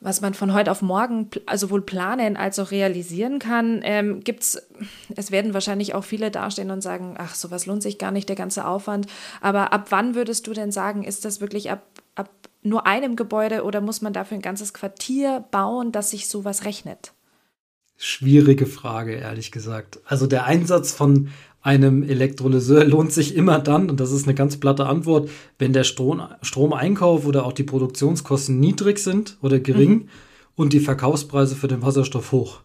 was 0.00 0.20
man 0.20 0.34
von 0.34 0.52
heute 0.52 0.70
auf 0.70 0.82
morgen 0.82 1.30
sowohl 1.54 1.80
planen 1.80 2.36
als 2.36 2.58
auch 2.58 2.72
realisieren 2.72 3.38
kann. 3.38 3.80
Ähm, 3.84 4.20
gibt's, 4.22 4.60
es 5.16 5.30
werden 5.30 5.54
wahrscheinlich 5.54 5.94
auch 5.94 6.04
viele 6.04 6.30
dastehen 6.30 6.70
und 6.70 6.82
sagen, 6.82 7.14
ach, 7.16 7.34
sowas 7.36 7.64
lohnt 7.64 7.82
sich 7.82 7.96
gar 7.96 8.10
nicht, 8.10 8.28
der 8.28 8.36
ganze 8.36 8.66
Aufwand. 8.66 9.06
Aber 9.40 9.72
ab 9.72 9.86
wann 9.88 10.14
würdest 10.14 10.46
du 10.46 10.52
denn 10.52 10.72
sagen, 10.72 11.04
ist 11.04 11.24
das 11.24 11.40
wirklich 11.40 11.70
ab, 11.70 11.86
ab 12.16 12.28
nur 12.62 12.86
einem 12.86 13.16
Gebäude 13.16 13.64
oder 13.64 13.80
muss 13.80 14.02
man 14.02 14.12
dafür 14.12 14.38
ein 14.38 14.42
ganzes 14.42 14.72
Quartier 14.72 15.44
bauen, 15.50 15.92
dass 15.92 16.10
sich 16.10 16.28
sowas 16.28 16.64
rechnet? 16.64 17.12
Schwierige 17.96 18.66
Frage, 18.66 19.14
ehrlich 19.14 19.52
gesagt. 19.52 20.00
Also 20.04 20.26
der 20.26 20.44
Einsatz 20.44 20.92
von 20.92 21.28
einem 21.60 22.02
Elektrolyseur 22.02 22.84
lohnt 22.86 23.12
sich 23.12 23.34
immer 23.34 23.58
dann, 23.58 23.90
und 23.90 24.00
das 24.00 24.12
ist 24.12 24.24
eine 24.24 24.34
ganz 24.34 24.56
platte 24.56 24.86
Antwort, 24.86 25.30
wenn 25.58 25.72
der 25.72 25.84
Strom, 25.84 26.22
Stromeinkauf 26.42 27.26
oder 27.26 27.46
auch 27.46 27.52
die 27.52 27.62
Produktionskosten 27.64 28.58
niedrig 28.58 28.98
sind 28.98 29.38
oder 29.40 29.60
gering 29.60 29.92
mhm. 29.92 30.08
und 30.56 30.72
die 30.72 30.80
Verkaufspreise 30.80 31.54
für 31.54 31.68
den 31.68 31.82
Wasserstoff 31.82 32.32
hoch. 32.32 32.60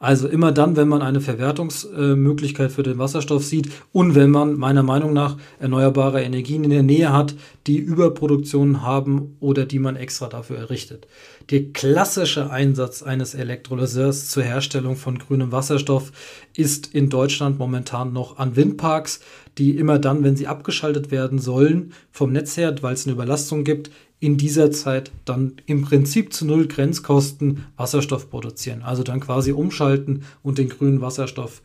Also 0.00 0.28
immer 0.28 0.52
dann, 0.52 0.76
wenn 0.76 0.86
man 0.86 1.02
eine 1.02 1.20
Verwertungsmöglichkeit 1.20 2.70
für 2.70 2.84
den 2.84 2.98
Wasserstoff 2.98 3.44
sieht 3.44 3.68
und 3.90 4.14
wenn 4.14 4.30
man 4.30 4.56
meiner 4.56 4.84
Meinung 4.84 5.12
nach 5.12 5.38
erneuerbare 5.58 6.22
Energien 6.22 6.62
in 6.62 6.70
der 6.70 6.84
Nähe 6.84 7.12
hat, 7.12 7.34
die 7.66 7.78
Überproduktion 7.78 8.82
haben 8.82 9.36
oder 9.40 9.66
die 9.66 9.80
man 9.80 9.96
extra 9.96 10.28
dafür 10.28 10.58
errichtet. 10.58 11.08
Der 11.50 11.72
klassische 11.72 12.48
Einsatz 12.48 13.02
eines 13.02 13.34
Elektrolyseurs 13.34 14.28
zur 14.28 14.44
Herstellung 14.44 14.94
von 14.94 15.18
grünem 15.18 15.50
Wasserstoff 15.50 16.12
ist 16.54 16.94
in 16.94 17.10
Deutschland 17.10 17.58
momentan 17.58 18.12
noch 18.12 18.38
an 18.38 18.54
Windparks, 18.54 19.18
die 19.58 19.76
immer 19.76 19.98
dann, 19.98 20.22
wenn 20.22 20.36
sie 20.36 20.46
abgeschaltet 20.46 21.10
werden 21.10 21.40
sollen, 21.40 21.92
vom 22.12 22.30
Netz 22.30 22.56
her, 22.56 22.72
weil 22.82 22.94
es 22.94 23.04
eine 23.04 23.14
Überlastung 23.14 23.64
gibt, 23.64 23.90
in 24.20 24.36
dieser 24.36 24.70
Zeit 24.70 25.12
dann 25.24 25.54
im 25.66 25.82
Prinzip 25.82 26.32
zu 26.32 26.44
null 26.44 26.66
Grenzkosten 26.66 27.64
Wasserstoff 27.76 28.30
produzieren. 28.30 28.82
Also 28.82 29.02
dann 29.02 29.20
quasi 29.20 29.52
umschalten 29.52 30.24
und 30.42 30.58
den 30.58 30.68
grünen 30.68 31.00
Wasserstoff 31.00 31.62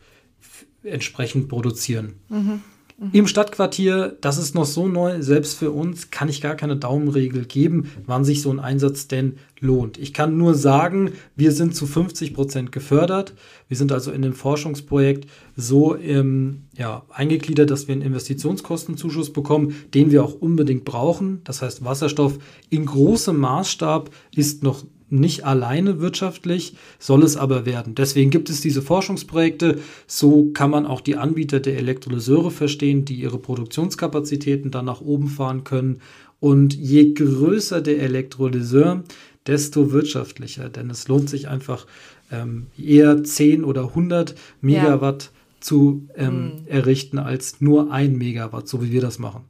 entsprechend 0.82 1.48
produzieren. 1.48 2.14
Mhm. 2.28 2.60
Mhm. 2.96 3.10
Im 3.12 3.26
Stadtquartier, 3.26 4.16
das 4.20 4.38
ist 4.38 4.54
noch 4.54 4.64
so 4.64 4.86
neu, 4.86 5.20
selbst 5.20 5.58
für 5.58 5.72
uns 5.72 6.10
kann 6.10 6.28
ich 6.28 6.40
gar 6.40 6.54
keine 6.54 6.76
Daumenregel 6.76 7.44
geben, 7.44 7.90
wann 8.06 8.24
sich 8.24 8.40
so 8.40 8.50
ein 8.50 8.60
Einsatz 8.60 9.08
denn 9.08 9.34
lohnt. 9.58 9.98
Ich 9.98 10.12
kann 10.12 10.36
nur 10.36 10.54
sagen, 10.54 11.12
wir 11.34 11.50
sind 11.50 11.74
zu 11.74 11.86
50 11.86 12.34
Prozent 12.34 12.70
gefördert. 12.70 13.34
Wir 13.66 13.76
sind 13.76 13.90
also 13.90 14.12
in 14.12 14.22
dem 14.22 14.34
Forschungsprojekt 14.34 15.28
so 15.56 15.96
ähm, 15.96 16.64
ja, 16.76 17.04
eingegliedert, 17.10 17.70
dass 17.70 17.88
wir 17.88 17.94
einen 17.94 18.02
Investitionskostenzuschuss 18.02 19.32
bekommen, 19.32 19.74
den 19.94 20.12
wir 20.12 20.22
auch 20.22 20.34
unbedingt 20.34 20.84
brauchen. 20.84 21.40
Das 21.44 21.62
heißt, 21.62 21.84
Wasserstoff 21.84 22.38
in 22.70 22.86
großem 22.86 23.36
Maßstab 23.36 24.10
ist 24.34 24.62
noch 24.62 24.84
nicht 25.10 25.44
alleine 25.44 26.00
wirtschaftlich, 26.00 26.74
soll 26.98 27.22
es 27.22 27.36
aber 27.36 27.66
werden. 27.66 27.94
Deswegen 27.94 28.30
gibt 28.30 28.50
es 28.50 28.60
diese 28.60 28.82
Forschungsprojekte. 28.82 29.78
So 30.06 30.50
kann 30.52 30.70
man 30.70 30.86
auch 30.86 31.00
die 31.00 31.16
Anbieter 31.16 31.60
der 31.60 31.76
Elektrolyseure 31.76 32.50
verstehen, 32.50 33.04
die 33.04 33.14
ihre 33.14 33.38
Produktionskapazitäten 33.38 34.70
dann 34.70 34.86
nach 34.86 35.00
oben 35.00 35.28
fahren 35.28 35.64
können. 35.64 36.00
Und 36.40 36.74
je 36.74 37.14
größer 37.14 37.80
der 37.80 38.00
Elektrolyseur, 38.00 39.04
desto 39.46 39.92
wirtschaftlicher. 39.92 40.68
Denn 40.68 40.90
es 40.90 41.08
lohnt 41.08 41.30
sich 41.30 41.48
einfach 41.48 41.86
ähm, 42.30 42.66
eher 42.78 43.22
10 43.22 43.64
oder 43.64 43.88
100 43.88 44.34
Megawatt 44.60 45.24
ja. 45.24 45.30
zu 45.60 46.08
ähm, 46.16 46.34
mhm. 46.34 46.52
errichten 46.66 47.18
als 47.18 47.60
nur 47.60 47.92
ein 47.92 48.16
Megawatt, 48.16 48.68
so 48.68 48.82
wie 48.82 48.92
wir 48.92 49.00
das 49.00 49.18
machen. 49.18 49.42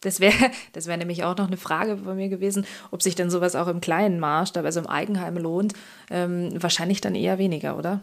Das 0.00 0.20
wäre 0.20 0.34
das 0.72 0.86
wär 0.86 0.96
nämlich 0.96 1.24
auch 1.24 1.36
noch 1.36 1.46
eine 1.46 1.56
Frage 1.56 1.96
von 1.98 2.16
mir 2.16 2.28
gewesen, 2.28 2.66
ob 2.90 3.02
sich 3.02 3.14
denn 3.14 3.30
sowas 3.30 3.56
auch 3.56 3.68
im 3.68 3.80
kleinen 3.80 4.20
Maßstab, 4.20 4.64
also 4.64 4.80
im 4.80 4.86
Eigenheim 4.86 5.36
lohnt. 5.36 5.74
Ähm, 6.10 6.50
wahrscheinlich 6.60 7.00
dann 7.00 7.14
eher 7.14 7.38
weniger, 7.38 7.76
oder? 7.78 8.02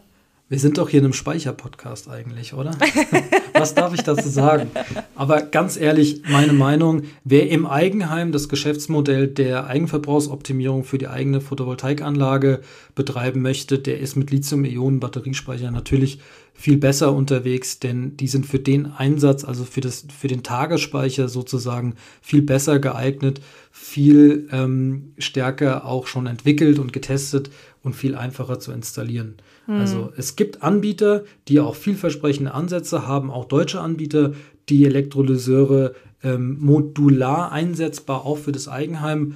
Wir 0.50 0.58
sind 0.58 0.76
doch 0.76 0.90
hier 0.90 0.98
in 0.98 1.06
einem 1.06 1.14
Speicherpodcast 1.14 2.10
eigentlich, 2.10 2.52
oder? 2.52 2.72
Was 3.54 3.74
darf 3.74 3.94
ich 3.94 4.02
dazu 4.02 4.28
sagen? 4.28 4.70
Aber 5.14 5.40
ganz 5.40 5.78
ehrlich, 5.78 6.20
meine 6.28 6.52
Meinung, 6.52 7.04
wer 7.24 7.48
im 7.48 7.64
Eigenheim 7.64 8.30
das 8.30 8.50
Geschäftsmodell 8.50 9.26
der 9.26 9.66
Eigenverbrauchsoptimierung 9.68 10.84
für 10.84 10.98
die 10.98 11.08
eigene 11.08 11.40
Photovoltaikanlage 11.40 12.60
betreiben 12.94 13.40
möchte, 13.40 13.78
der 13.78 14.00
ist 14.00 14.16
mit 14.16 14.30
Lithium-Ionen-Batteriespeicher 14.32 15.70
natürlich 15.70 16.20
viel 16.56 16.76
besser 16.76 17.12
unterwegs, 17.12 17.80
denn 17.80 18.16
die 18.16 18.28
sind 18.28 18.46
für 18.46 18.60
den 18.60 18.86
Einsatz, 18.86 19.44
also 19.44 19.64
für, 19.64 19.80
das, 19.80 20.06
für 20.16 20.28
den 20.28 20.44
Tagesspeicher 20.44 21.28
sozusagen 21.28 21.96
viel 22.22 22.42
besser 22.42 22.78
geeignet, 22.78 23.40
viel 23.72 24.48
ähm, 24.52 25.12
stärker 25.18 25.84
auch 25.84 26.06
schon 26.06 26.26
entwickelt 26.26 26.78
und 26.78 26.92
getestet 26.92 27.50
und 27.82 27.94
viel 27.94 28.14
einfacher 28.14 28.60
zu 28.60 28.70
installieren. 28.70 29.34
Mhm. 29.66 29.74
Also 29.74 30.12
es 30.16 30.36
gibt 30.36 30.62
Anbieter, 30.62 31.24
die 31.48 31.58
auch 31.58 31.74
vielversprechende 31.74 32.54
Ansätze 32.54 33.06
haben, 33.06 33.32
auch 33.32 33.46
deutsche 33.46 33.80
Anbieter, 33.80 34.32
die 34.68 34.86
Elektrolyseure 34.86 35.94
ähm, 36.22 36.58
modular 36.60 37.52
einsetzbar 37.52 38.24
auch 38.24 38.38
für 38.38 38.52
das 38.52 38.68
Eigenheim 38.68 39.34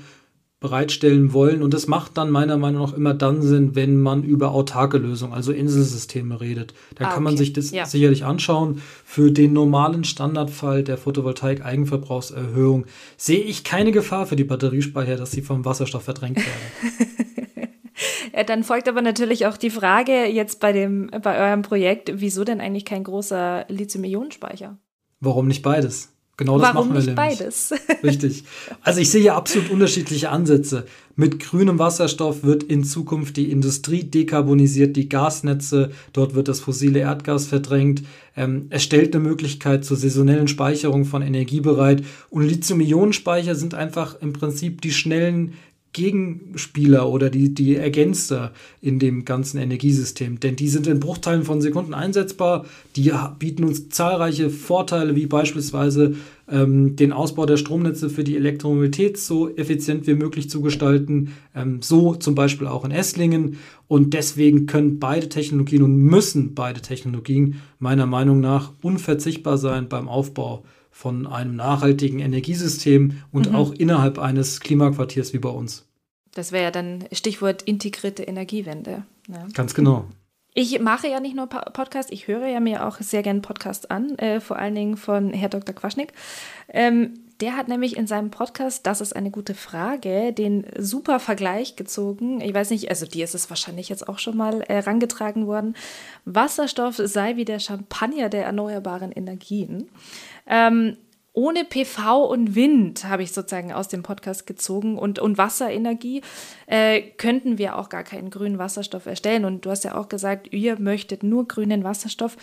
bereitstellen 0.60 1.32
wollen. 1.32 1.62
Und 1.62 1.72
das 1.72 1.86
macht 1.86 2.16
dann 2.18 2.30
meiner 2.30 2.56
Meinung 2.56 2.82
nach 2.82 2.92
immer 2.94 3.14
dann 3.14 3.42
Sinn, 3.42 3.76
wenn 3.76 4.00
man 4.00 4.24
über 4.24 4.50
autarke 4.50 4.98
Lösungen, 4.98 5.32
also 5.32 5.52
Inselsysteme 5.52 6.40
redet. 6.40 6.74
Da 6.96 7.06
ah, 7.06 7.14
kann 7.14 7.22
man 7.22 7.36
sich 7.36 7.52
das 7.52 7.70
ja. 7.70 7.86
sicherlich 7.86 8.24
anschauen. 8.24 8.82
Für 9.04 9.30
den 9.30 9.52
normalen 9.52 10.04
Standardfall 10.04 10.82
der 10.82 10.98
Photovoltaik-Eigenverbrauchserhöhung 10.98 12.86
sehe 13.16 13.40
ich 13.40 13.62
keine 13.62 13.92
Gefahr 13.92 14.26
für 14.26 14.36
die 14.36 14.44
Batteriespeicher, 14.44 15.16
dass 15.16 15.30
sie 15.30 15.42
vom 15.42 15.64
Wasserstoff 15.64 16.02
verdrängt 16.02 16.38
werden. 16.38 17.08
Dann 18.46 18.62
folgt 18.62 18.88
aber 18.88 19.02
natürlich 19.02 19.46
auch 19.46 19.56
die 19.56 19.70
Frage 19.70 20.26
jetzt 20.26 20.60
bei, 20.60 20.72
dem, 20.72 21.10
bei 21.22 21.38
eurem 21.38 21.62
Projekt, 21.62 22.12
wieso 22.14 22.44
denn 22.44 22.60
eigentlich 22.60 22.84
kein 22.84 23.02
großer 23.02 23.64
Lithium-Ionen-Speicher? 23.68 24.78
Warum 25.20 25.48
nicht 25.48 25.62
beides? 25.62 26.12
Genau 26.38 26.56
das 26.56 26.72
Warum 26.72 26.88
machen 26.88 26.94
wir 26.94 27.12
nicht 27.12 27.16
nämlich. 27.16 27.38
beides? 27.38 27.74
Richtig. 28.04 28.44
Also 28.82 29.00
ich 29.00 29.10
sehe 29.10 29.22
hier 29.22 29.34
absolut 29.34 29.70
unterschiedliche 29.70 30.30
Ansätze. 30.30 30.86
Mit 31.16 31.40
grünem 31.40 31.80
Wasserstoff 31.80 32.44
wird 32.44 32.62
in 32.62 32.84
Zukunft 32.84 33.36
die 33.36 33.50
Industrie 33.50 34.04
dekarbonisiert, 34.04 34.96
die 34.96 35.08
Gasnetze, 35.08 35.90
dort 36.12 36.36
wird 36.36 36.46
das 36.46 36.60
fossile 36.60 37.00
Erdgas 37.00 37.46
verdrängt. 37.46 38.04
Ähm, 38.36 38.66
es 38.70 38.84
stellt 38.84 39.16
eine 39.16 39.24
Möglichkeit 39.24 39.84
zur 39.84 39.96
saisonellen 39.96 40.46
Speicherung 40.46 41.06
von 41.06 41.22
Energie 41.22 41.60
bereit. 41.60 42.04
Und 42.30 42.46
Lithium-Ionen-Speicher 42.46 43.56
sind 43.56 43.74
einfach 43.74 44.22
im 44.22 44.32
Prinzip 44.32 44.80
die 44.80 44.92
schnellen 44.92 45.54
Gegenspieler 45.92 47.08
oder 47.08 47.30
die, 47.30 47.54
die 47.54 47.76
Ergänzer 47.76 48.52
in 48.80 48.98
dem 48.98 49.24
ganzen 49.24 49.58
Energiesystem. 49.58 50.38
Denn 50.38 50.54
die 50.54 50.68
sind 50.68 50.86
in 50.86 51.00
Bruchteilen 51.00 51.44
von 51.44 51.60
Sekunden 51.60 51.94
einsetzbar. 51.94 52.66
Die 52.96 53.12
bieten 53.38 53.64
uns 53.64 53.88
zahlreiche 53.88 54.50
Vorteile, 54.50 55.16
wie 55.16 55.26
beispielsweise 55.26 56.16
ähm, 56.48 56.96
den 56.96 57.12
Ausbau 57.12 57.46
der 57.46 57.56
Stromnetze 57.56 58.10
für 58.10 58.22
die 58.22 58.36
Elektromobilität 58.36 59.18
so 59.18 59.48
effizient 59.56 60.06
wie 60.06 60.14
möglich 60.14 60.50
zu 60.50 60.60
gestalten. 60.60 61.32
Ähm, 61.54 61.80
so 61.82 62.14
zum 62.14 62.34
Beispiel 62.34 62.66
auch 62.66 62.84
in 62.84 62.90
Esslingen. 62.90 63.58
Und 63.88 64.14
deswegen 64.14 64.66
können 64.66 64.98
beide 64.98 65.28
Technologien 65.28 65.82
und 65.82 65.96
müssen 65.96 66.54
beide 66.54 66.82
Technologien 66.82 67.56
meiner 67.78 68.06
Meinung 68.06 68.40
nach 68.40 68.72
unverzichtbar 68.82 69.56
sein 69.56 69.88
beim 69.88 70.08
Aufbau 70.08 70.64
von 70.98 71.28
einem 71.28 71.54
nachhaltigen 71.54 72.18
Energiesystem 72.18 73.22
und 73.30 73.50
mhm. 73.50 73.54
auch 73.54 73.70
innerhalb 73.70 74.18
eines 74.18 74.58
Klimaquartiers 74.58 75.32
wie 75.32 75.38
bei 75.38 75.48
uns. 75.48 75.86
Das 76.34 76.50
wäre 76.50 76.64
ja 76.64 76.70
dann 76.72 77.04
Stichwort 77.12 77.62
integrierte 77.62 78.24
Energiewende. 78.24 79.04
Ja. 79.28 79.46
Ganz 79.54 79.74
genau. 79.74 80.06
Ich 80.54 80.80
mache 80.80 81.06
ja 81.06 81.20
nicht 81.20 81.36
nur 81.36 81.46
Podcasts, 81.46 82.10
ich 82.10 82.26
höre 82.26 82.48
ja 82.48 82.58
mir 82.58 82.84
auch 82.84 82.98
sehr 82.98 83.22
gerne 83.22 83.42
Podcasts 83.42 83.86
an, 83.86 84.18
äh, 84.18 84.40
vor 84.40 84.58
allen 84.58 84.74
Dingen 84.74 84.96
von 84.96 85.32
Herr 85.32 85.48
Dr. 85.48 85.72
Quaschnik. 85.72 86.12
Ähm, 86.68 87.14
der 87.40 87.56
hat 87.56 87.68
nämlich 87.68 87.96
in 87.96 88.08
seinem 88.08 88.30
Podcast, 88.30 88.84
das 88.84 89.00
ist 89.00 89.14
eine 89.14 89.30
gute 89.30 89.54
Frage, 89.54 90.32
den 90.32 90.66
super 90.76 91.20
Vergleich 91.20 91.76
gezogen. 91.76 92.40
Ich 92.40 92.52
weiß 92.52 92.70
nicht, 92.70 92.90
also 92.90 93.06
dir 93.06 93.22
ist 93.22 93.36
es 93.36 93.48
wahrscheinlich 93.48 93.88
jetzt 93.88 94.08
auch 94.08 94.18
schon 94.18 94.36
mal 94.36 94.62
äh, 94.62 94.74
herangetragen 94.74 95.46
worden. 95.46 95.76
Wasserstoff 96.24 96.96
sei 96.96 97.36
wie 97.36 97.44
der 97.44 97.60
Champagner 97.60 98.28
der 98.28 98.44
erneuerbaren 98.44 99.12
Energien. 99.12 99.88
Ähm, 100.48 100.96
ohne 101.38 101.64
PV 101.64 102.24
und 102.24 102.56
Wind 102.56 103.04
habe 103.04 103.22
ich 103.22 103.30
sozusagen 103.30 103.72
aus 103.72 103.86
dem 103.86 104.02
Podcast 104.02 104.44
gezogen 104.44 104.98
und, 104.98 105.20
und 105.20 105.38
Wasserenergie 105.38 106.22
äh, 106.66 107.00
könnten 107.00 107.58
wir 107.58 107.78
auch 107.78 107.90
gar 107.90 108.02
keinen 108.02 108.30
grünen 108.30 108.58
Wasserstoff 108.58 109.06
erstellen. 109.06 109.44
Und 109.44 109.64
du 109.64 109.70
hast 109.70 109.84
ja 109.84 109.96
auch 109.96 110.08
gesagt, 110.08 110.52
ihr 110.52 110.80
möchtet 110.80 111.22
nur 111.22 111.46
grünen 111.46 111.84
Wasserstoff. 111.84 112.36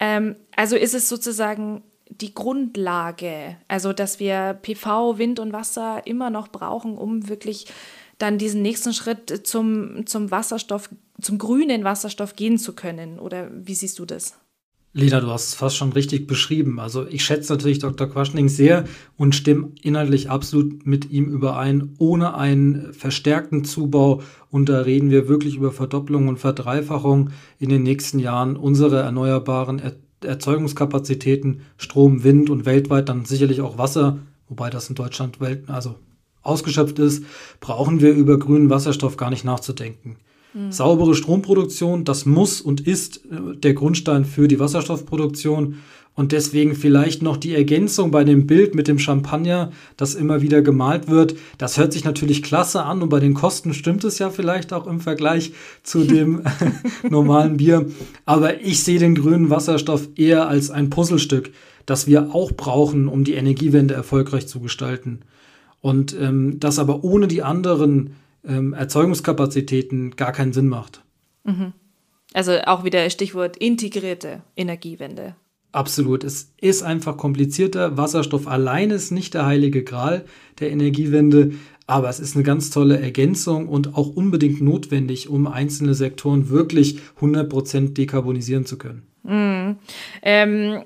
Ähm, 0.00 0.36
also 0.56 0.76
ist 0.76 0.94
es 0.94 1.10
sozusagen 1.10 1.82
die 2.08 2.34
Grundlage, 2.34 3.56
also 3.68 3.92
dass 3.92 4.18
wir 4.18 4.58
PV, 4.62 5.18
Wind 5.18 5.38
und 5.38 5.52
Wasser 5.52 6.06
immer 6.06 6.30
noch 6.30 6.48
brauchen, 6.48 6.96
um 6.96 7.28
wirklich 7.28 7.66
dann 8.16 8.38
diesen 8.38 8.62
nächsten 8.62 8.94
Schritt 8.94 9.46
zum, 9.46 10.06
zum 10.06 10.30
Wasserstoff, 10.30 10.88
zum 11.20 11.36
grünen 11.36 11.84
Wasserstoff 11.84 12.36
gehen 12.36 12.56
zu 12.56 12.74
können. 12.74 13.18
Oder 13.18 13.50
wie 13.52 13.74
siehst 13.74 13.98
du 13.98 14.06
das? 14.06 14.38
Lena, 14.94 15.20
du 15.20 15.28
hast 15.28 15.48
es 15.48 15.54
fast 15.54 15.76
schon 15.76 15.92
richtig 15.92 16.26
beschrieben. 16.26 16.78
Also 16.78 17.06
ich 17.06 17.24
schätze 17.24 17.52
natürlich 17.52 17.78
Dr. 17.78 18.08
Quaschning 18.08 18.50
sehr 18.50 18.84
und 19.16 19.34
stimme 19.34 19.70
inhaltlich 19.80 20.28
absolut 20.28 20.86
mit 20.86 21.10
ihm 21.10 21.30
überein. 21.30 21.94
Ohne 21.98 22.34
einen 22.34 22.92
verstärkten 22.92 23.64
Zubau, 23.64 24.20
und 24.50 24.68
da 24.68 24.82
reden 24.82 25.10
wir 25.10 25.28
wirklich 25.28 25.56
über 25.56 25.72
Verdopplung 25.72 26.28
und 26.28 26.38
Verdreifachung 26.38 27.30
in 27.58 27.70
den 27.70 27.82
nächsten 27.82 28.18
Jahren 28.18 28.56
unserer 28.56 29.00
erneuerbaren 29.00 29.78
er 29.78 29.96
Erzeugungskapazitäten, 30.24 31.62
Strom, 31.76 32.22
Wind 32.22 32.48
und 32.48 32.64
weltweit 32.64 33.08
dann 33.08 33.24
sicherlich 33.24 33.60
auch 33.60 33.76
Wasser, 33.76 34.18
wobei 34.48 34.70
das 34.70 34.88
in 34.88 34.94
Deutschland 34.94 35.40
Welt, 35.40 35.68
also 35.68 35.96
ausgeschöpft 36.42 37.00
ist, 37.00 37.24
brauchen 37.58 38.00
wir 38.00 38.12
über 38.12 38.38
grünen 38.38 38.70
Wasserstoff 38.70 39.16
gar 39.16 39.30
nicht 39.30 39.44
nachzudenken. 39.44 40.18
Saubere 40.70 41.14
Stromproduktion, 41.14 42.04
das 42.04 42.26
muss 42.26 42.60
und 42.60 42.86
ist 42.86 43.24
äh, 43.30 43.56
der 43.56 43.74
Grundstein 43.74 44.24
für 44.24 44.48
die 44.48 44.60
Wasserstoffproduktion. 44.60 45.76
Und 46.14 46.32
deswegen 46.32 46.74
vielleicht 46.74 47.22
noch 47.22 47.38
die 47.38 47.54
Ergänzung 47.54 48.10
bei 48.10 48.22
dem 48.22 48.46
Bild 48.46 48.74
mit 48.74 48.86
dem 48.86 48.98
Champagner, 48.98 49.72
das 49.96 50.14
immer 50.14 50.42
wieder 50.42 50.60
gemalt 50.60 51.08
wird. 51.08 51.36
Das 51.56 51.78
hört 51.78 51.94
sich 51.94 52.04
natürlich 52.04 52.42
klasse 52.42 52.82
an 52.82 53.00
und 53.00 53.08
bei 53.08 53.18
den 53.18 53.32
Kosten 53.32 53.72
stimmt 53.72 54.04
es 54.04 54.18
ja 54.18 54.28
vielleicht 54.28 54.74
auch 54.74 54.86
im 54.86 55.00
Vergleich 55.00 55.52
zu 55.82 56.04
dem 56.04 56.42
normalen 57.08 57.56
Bier. 57.56 57.86
Aber 58.26 58.60
ich 58.60 58.82
sehe 58.82 58.98
den 58.98 59.14
grünen 59.14 59.48
Wasserstoff 59.48 60.10
eher 60.14 60.48
als 60.48 60.70
ein 60.70 60.90
Puzzlestück, 60.90 61.50
das 61.86 62.06
wir 62.06 62.34
auch 62.34 62.52
brauchen, 62.52 63.08
um 63.08 63.24
die 63.24 63.34
Energiewende 63.34 63.94
erfolgreich 63.94 64.46
zu 64.46 64.60
gestalten. 64.60 65.20
Und 65.80 66.14
ähm, 66.20 66.60
das 66.60 66.78
aber 66.78 67.04
ohne 67.04 67.26
die 67.26 67.42
anderen 67.42 68.16
ähm, 68.46 68.72
Erzeugungskapazitäten 68.72 70.16
gar 70.16 70.32
keinen 70.32 70.52
Sinn 70.52 70.68
macht. 70.68 71.02
Mhm. 71.44 71.72
Also 72.34 72.52
auch 72.64 72.84
wieder 72.84 73.08
Stichwort 73.10 73.56
integrierte 73.56 74.42
Energiewende. 74.56 75.36
Absolut. 75.72 76.22
Es 76.22 76.52
ist 76.60 76.82
einfach 76.82 77.16
komplizierter. 77.16 77.96
Wasserstoff 77.96 78.46
allein 78.46 78.90
ist 78.90 79.10
nicht 79.10 79.34
der 79.34 79.46
heilige 79.46 79.82
Gral 79.82 80.24
der 80.60 80.70
Energiewende, 80.70 81.52
aber 81.86 82.08
es 82.08 82.20
ist 82.20 82.36
eine 82.36 82.44
ganz 82.44 82.70
tolle 82.70 83.00
Ergänzung 83.00 83.68
und 83.68 83.94
auch 83.94 84.08
unbedingt 84.08 84.60
notwendig, 84.60 85.28
um 85.28 85.46
einzelne 85.46 85.94
Sektoren 85.94 86.50
wirklich 86.50 86.98
100% 87.20 87.94
dekarbonisieren 87.94 88.66
zu 88.66 88.76
können. 88.76 89.02
Mhm. 89.22 89.76
Ähm, 90.22 90.82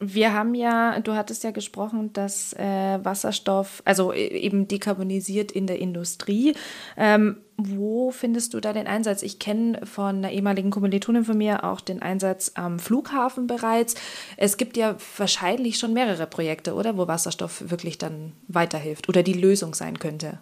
wir 0.00 0.32
haben 0.32 0.54
ja, 0.54 0.98
du 1.00 1.14
hattest 1.14 1.44
ja 1.44 1.50
gesprochen, 1.50 2.12
dass 2.14 2.54
äh, 2.54 2.98
Wasserstoff, 3.04 3.82
also 3.84 4.14
e, 4.14 4.28
eben 4.28 4.66
dekarbonisiert 4.66 5.52
in 5.52 5.66
der 5.66 5.78
Industrie. 5.78 6.54
Ähm, 6.96 7.36
wo 7.58 8.10
findest 8.10 8.54
du 8.54 8.60
da 8.60 8.72
den 8.72 8.86
Einsatz? 8.86 9.22
Ich 9.22 9.38
kenne 9.38 9.84
von 9.84 10.16
einer 10.16 10.30
ehemaligen 10.30 10.70
Kommilitonin 10.70 11.24
von 11.24 11.36
mir 11.36 11.64
auch 11.64 11.82
den 11.82 12.00
Einsatz 12.00 12.52
am 12.54 12.78
Flughafen 12.78 13.46
bereits. 13.46 13.94
Es 14.38 14.56
gibt 14.56 14.78
ja 14.78 14.96
wahrscheinlich 15.18 15.78
schon 15.78 15.92
mehrere 15.92 16.26
Projekte, 16.26 16.74
oder? 16.74 16.96
Wo 16.96 17.06
Wasserstoff 17.06 17.70
wirklich 17.70 17.98
dann 17.98 18.32
weiterhilft 18.48 19.10
oder 19.10 19.22
die 19.22 19.34
Lösung 19.34 19.74
sein 19.74 19.98
könnte. 19.98 20.38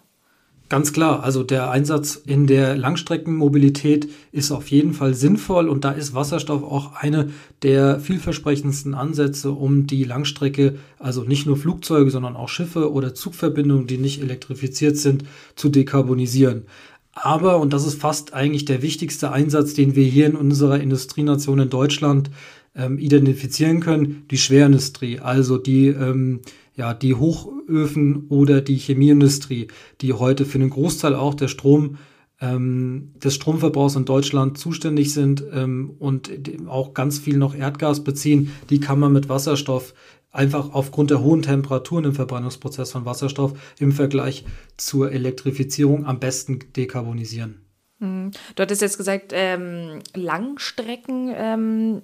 Ganz 0.69 0.93
klar, 0.93 1.23
also 1.23 1.41
der 1.41 1.71
Einsatz 1.71 2.15
in 2.15 2.45
der 2.45 2.77
Langstreckenmobilität 2.77 4.07
ist 4.31 4.51
auf 4.51 4.67
jeden 4.69 4.93
Fall 4.93 5.15
sinnvoll 5.15 5.67
und 5.67 5.83
da 5.83 5.89
ist 5.89 6.13
Wasserstoff 6.13 6.61
auch 6.61 6.93
eine 6.93 7.31
der 7.63 7.99
vielversprechendsten 7.99 8.93
Ansätze, 8.93 9.51
um 9.51 9.87
die 9.87 10.03
Langstrecke, 10.03 10.77
also 10.99 11.23
nicht 11.23 11.47
nur 11.47 11.57
Flugzeuge, 11.57 12.11
sondern 12.11 12.35
auch 12.35 12.49
Schiffe 12.49 12.91
oder 12.91 13.15
Zugverbindungen, 13.15 13.87
die 13.87 13.97
nicht 13.97 14.21
elektrifiziert 14.21 14.97
sind, 14.97 15.23
zu 15.55 15.69
dekarbonisieren. 15.69 16.67
Aber, 17.13 17.59
und 17.59 17.73
das 17.73 17.87
ist 17.87 17.99
fast 17.99 18.35
eigentlich 18.35 18.65
der 18.65 18.83
wichtigste 18.83 19.31
Einsatz, 19.31 19.73
den 19.73 19.95
wir 19.95 20.05
hier 20.05 20.27
in 20.27 20.35
unserer 20.35 20.79
Industrienation 20.79 21.61
in 21.61 21.71
Deutschland 21.71 22.29
ähm, 22.75 22.99
identifizieren 22.99 23.79
können, 23.79 24.25
die 24.29 24.37
Schwerindustrie, 24.37 25.19
also 25.19 25.57
die 25.57 25.87
ähm, 25.87 26.41
ja, 26.79 26.93
die 26.93 27.13
Hochöfen 27.13 28.27
oder 28.29 28.61
die 28.61 28.77
Chemieindustrie, 28.77 29.67
die 29.99 30.13
heute 30.13 30.45
für 30.45 30.57
einen 30.57 30.69
Großteil 30.69 31.13
auch 31.13 31.33
der 31.33 31.49
Strom, 31.49 31.97
ähm, 32.39 33.11
des 33.21 33.35
Stromverbrauchs 33.35 33.97
in 33.97 34.05
Deutschland 34.05 34.57
zuständig 34.57 35.13
sind 35.13 35.43
ähm, 35.51 35.93
und 35.99 36.31
auch 36.67 36.93
ganz 36.93 37.19
viel 37.19 37.35
noch 37.35 37.53
Erdgas 37.53 38.05
beziehen, 38.05 38.53
die 38.69 38.79
kann 38.79 38.97
man 38.97 39.11
mit 39.11 39.27
Wasserstoff 39.27 39.93
einfach 40.31 40.73
aufgrund 40.73 41.11
der 41.11 41.21
hohen 41.21 41.41
Temperaturen 41.41 42.05
im 42.05 42.13
Verbrennungsprozess 42.13 42.93
von 42.93 43.03
Wasserstoff 43.03 43.59
im 43.77 43.91
Vergleich 43.91 44.45
zur 44.77 45.11
Elektrifizierung 45.11 46.05
am 46.05 46.21
besten 46.21 46.59
dekarbonisieren. 46.77 47.59
Mhm. 47.99 48.31
Du 48.55 48.63
hattest 48.63 48.81
jetzt 48.81 48.97
gesagt, 48.97 49.33
ähm, 49.35 49.99
Langstreckenmobilität. 50.15 51.33
Ähm, 51.35 52.01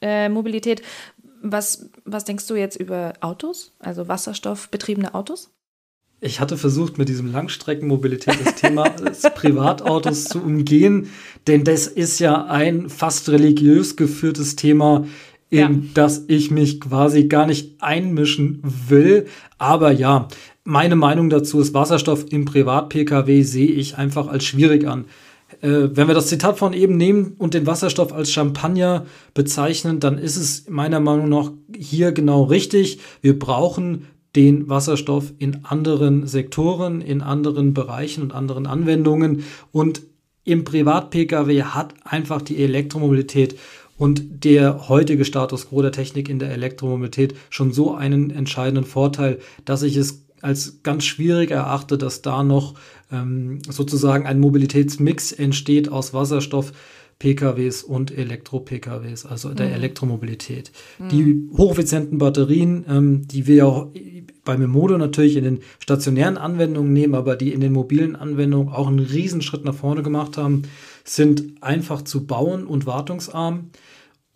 äh, 0.00 0.28
was, 1.42 1.90
was 2.04 2.24
denkst 2.24 2.46
du 2.46 2.54
jetzt 2.54 2.76
über 2.76 3.14
Autos, 3.20 3.72
also 3.78 4.08
wasserstoffbetriebene 4.08 5.14
Autos? 5.14 5.50
Ich 6.20 6.40
hatte 6.40 6.56
versucht, 6.56 6.96
mit 6.96 7.08
diesem 7.08 7.30
Langstreckenmobilität 7.30 8.38
das 8.42 8.54
Thema 8.54 8.88
des 8.88 9.22
Privatautos 9.34 10.24
zu 10.24 10.42
umgehen, 10.42 11.10
denn 11.46 11.62
das 11.62 11.86
ist 11.86 12.18
ja 12.20 12.46
ein 12.46 12.88
fast 12.88 13.28
religiös 13.28 13.96
geführtes 13.96 14.56
Thema, 14.56 15.06
in 15.50 15.58
ja. 15.58 15.70
das 15.94 16.24
ich 16.26 16.50
mich 16.50 16.80
quasi 16.80 17.26
gar 17.26 17.46
nicht 17.46 17.80
einmischen 17.80 18.60
will. 18.62 19.26
Aber 19.58 19.92
ja, 19.92 20.28
meine 20.64 20.96
Meinung 20.96 21.30
dazu 21.30 21.60
ist, 21.60 21.74
Wasserstoff 21.74 22.26
im 22.30 22.44
Privat-Pkw 22.44 23.42
sehe 23.42 23.70
ich 23.70 23.96
einfach 23.96 24.26
als 24.26 24.44
schwierig 24.44 24.86
an. 24.86 25.04
Äh, 25.60 25.88
wenn 25.92 26.08
wir 26.08 26.14
das 26.14 26.26
Zitat 26.28 26.58
von 26.58 26.72
eben 26.72 26.96
nehmen 26.96 27.34
und 27.38 27.54
den 27.54 27.66
Wasserstoff 27.66 28.12
als 28.12 28.30
Champagner 28.30 29.06
bezeichnen, 29.34 30.00
dann 30.00 30.18
ist 30.18 30.36
es 30.36 30.68
meiner 30.68 31.00
Meinung 31.00 31.28
nach 31.28 31.50
hier 31.76 32.12
genau 32.12 32.44
richtig. 32.44 32.98
Wir 33.22 33.38
brauchen 33.38 34.06
den 34.34 34.68
Wasserstoff 34.68 35.32
in 35.38 35.64
anderen 35.64 36.26
Sektoren, 36.26 37.00
in 37.00 37.22
anderen 37.22 37.74
Bereichen 37.74 38.22
und 38.22 38.34
anderen 38.34 38.66
Anwendungen. 38.66 39.44
Und 39.72 40.02
im 40.44 40.64
Privat-Pkw 40.64 41.62
hat 41.62 41.94
einfach 42.04 42.42
die 42.42 42.62
Elektromobilität 42.62 43.56
und 43.96 44.44
der 44.44 44.88
heutige 44.88 45.24
Status 45.24 45.70
quo 45.70 45.80
der 45.80 45.92
Technik 45.92 46.28
in 46.28 46.38
der 46.38 46.50
Elektromobilität 46.50 47.34
schon 47.48 47.72
so 47.72 47.94
einen 47.94 48.30
entscheidenden 48.30 48.84
Vorteil, 48.84 49.38
dass 49.64 49.82
ich 49.82 49.96
es 49.96 50.25
als 50.42 50.82
ganz 50.82 51.04
schwierig 51.04 51.50
erachte, 51.50 51.98
dass 51.98 52.22
da 52.22 52.42
noch 52.42 52.74
ähm, 53.10 53.60
sozusagen 53.68 54.26
ein 54.26 54.40
Mobilitätsmix 54.40 55.32
entsteht 55.32 55.90
aus 55.90 56.14
Wasserstoff. 56.14 56.72
PKWs 57.18 57.82
und 57.82 58.16
Elektro-PKWs, 58.16 59.24
also 59.24 59.54
der 59.54 59.68
mhm. 59.68 59.72
Elektromobilität. 59.72 60.70
Mhm. 60.98 61.08
Die 61.08 61.48
hocheffizienten 61.56 62.18
Batterien, 62.18 62.84
ähm, 62.88 63.26
die 63.26 63.46
wir 63.46 63.54
ja 63.54 63.86
bei 64.44 64.58
Memodo 64.58 64.98
natürlich 64.98 65.36
in 65.36 65.44
den 65.44 65.60
stationären 65.78 66.36
Anwendungen 66.36 66.92
nehmen, 66.92 67.14
aber 67.14 67.36
die 67.36 67.52
in 67.52 67.60
den 67.60 67.72
mobilen 67.72 68.16
Anwendungen 68.16 68.68
auch 68.68 68.86
einen 68.86 68.98
Riesenschritt 68.98 69.64
nach 69.64 69.74
vorne 69.74 70.02
gemacht 70.02 70.36
haben, 70.36 70.62
sind 71.04 71.62
einfach 71.62 72.02
zu 72.02 72.26
bauen 72.26 72.66
und 72.66 72.84
wartungsarm. 72.84 73.70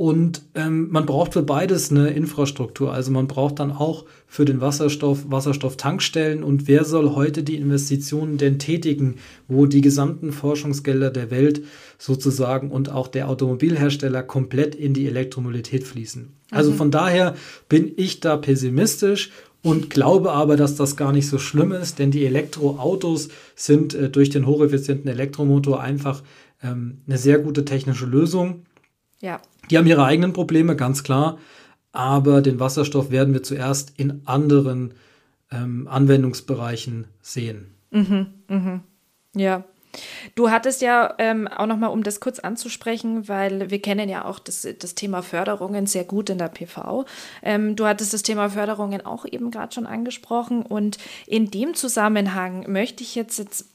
Und 0.00 0.40
ähm, 0.54 0.88
man 0.90 1.04
braucht 1.04 1.34
für 1.34 1.42
beides 1.42 1.90
eine 1.90 2.08
Infrastruktur. 2.08 2.94
Also 2.94 3.10
man 3.10 3.26
braucht 3.26 3.58
dann 3.58 3.70
auch 3.70 4.06
für 4.26 4.46
den 4.46 4.62
Wasserstoff 4.62 5.30
Wasserstofftankstellen. 5.30 6.42
Und 6.42 6.66
wer 6.66 6.86
soll 6.86 7.14
heute 7.14 7.42
die 7.42 7.56
Investitionen 7.56 8.38
denn 8.38 8.58
tätigen, 8.58 9.16
wo 9.46 9.66
die 9.66 9.82
gesamten 9.82 10.32
Forschungsgelder 10.32 11.10
der 11.10 11.30
Welt 11.30 11.64
sozusagen 11.98 12.70
und 12.70 12.90
auch 12.90 13.08
der 13.08 13.28
Automobilhersteller 13.28 14.22
komplett 14.22 14.74
in 14.74 14.94
die 14.94 15.06
Elektromobilität 15.06 15.84
fließen? 15.84 16.30
Also 16.50 16.70
mhm. 16.70 16.76
von 16.76 16.90
daher 16.90 17.36
bin 17.68 17.92
ich 17.96 18.20
da 18.20 18.38
pessimistisch 18.38 19.30
und 19.60 19.90
glaube 19.90 20.32
aber, 20.32 20.56
dass 20.56 20.76
das 20.76 20.96
gar 20.96 21.12
nicht 21.12 21.28
so 21.28 21.38
schlimm 21.38 21.72
ist, 21.72 21.98
denn 21.98 22.10
die 22.10 22.24
Elektroautos 22.24 23.28
sind 23.54 23.92
äh, 23.92 24.08
durch 24.08 24.30
den 24.30 24.46
hocheffizienten 24.46 25.10
Elektromotor 25.10 25.78
einfach 25.82 26.22
ähm, 26.62 27.02
eine 27.06 27.18
sehr 27.18 27.38
gute 27.38 27.66
technische 27.66 28.06
Lösung. 28.06 28.62
Ja. 29.20 29.40
Die 29.70 29.78
haben 29.78 29.86
ihre 29.86 30.04
eigenen 30.04 30.32
Probleme, 30.32 30.76
ganz 30.76 31.02
klar. 31.02 31.38
Aber 31.92 32.40
den 32.40 32.60
Wasserstoff 32.60 33.10
werden 33.10 33.34
wir 33.34 33.42
zuerst 33.42 33.92
in 33.96 34.22
anderen 34.24 34.94
ähm, 35.50 35.88
Anwendungsbereichen 35.88 37.06
sehen. 37.20 37.74
Mhm, 37.90 38.26
mhm. 38.48 38.80
Ja. 39.34 39.64
Du 40.36 40.50
hattest 40.50 40.82
ja 40.82 41.14
ähm, 41.18 41.48
auch 41.48 41.66
nochmal, 41.66 41.90
um 41.90 42.04
das 42.04 42.20
kurz 42.20 42.38
anzusprechen, 42.38 43.28
weil 43.28 43.70
wir 43.70 43.82
kennen 43.82 44.08
ja 44.08 44.24
auch 44.24 44.38
das, 44.38 44.66
das 44.78 44.94
Thema 44.94 45.22
Förderungen 45.22 45.86
sehr 45.86 46.04
gut 46.04 46.30
in 46.30 46.38
der 46.38 46.48
PV. 46.48 47.06
Ähm, 47.42 47.74
du 47.74 47.86
hattest 47.86 48.14
das 48.14 48.22
Thema 48.22 48.50
Förderungen 48.50 49.04
auch 49.04 49.26
eben 49.26 49.50
gerade 49.50 49.74
schon 49.74 49.86
angesprochen 49.86 50.62
und 50.62 50.98
in 51.26 51.50
dem 51.50 51.74
Zusammenhang 51.74 52.70
möchte 52.70 53.02
ich 53.02 53.16
jetzt, 53.16 53.38
jetzt 53.40 53.66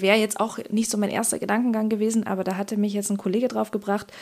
wäre 0.00 0.18
jetzt 0.18 0.40
auch 0.40 0.58
nicht 0.70 0.90
so 0.90 0.98
mein 0.98 1.10
erster 1.10 1.38
Gedankengang 1.38 1.88
gewesen, 1.88 2.26
aber 2.26 2.44
da 2.44 2.56
hatte 2.56 2.76
mich 2.76 2.92
jetzt 2.92 3.10
ein 3.10 3.16
Kollege 3.16 3.48
drauf 3.48 3.70
gebracht, 3.70 4.12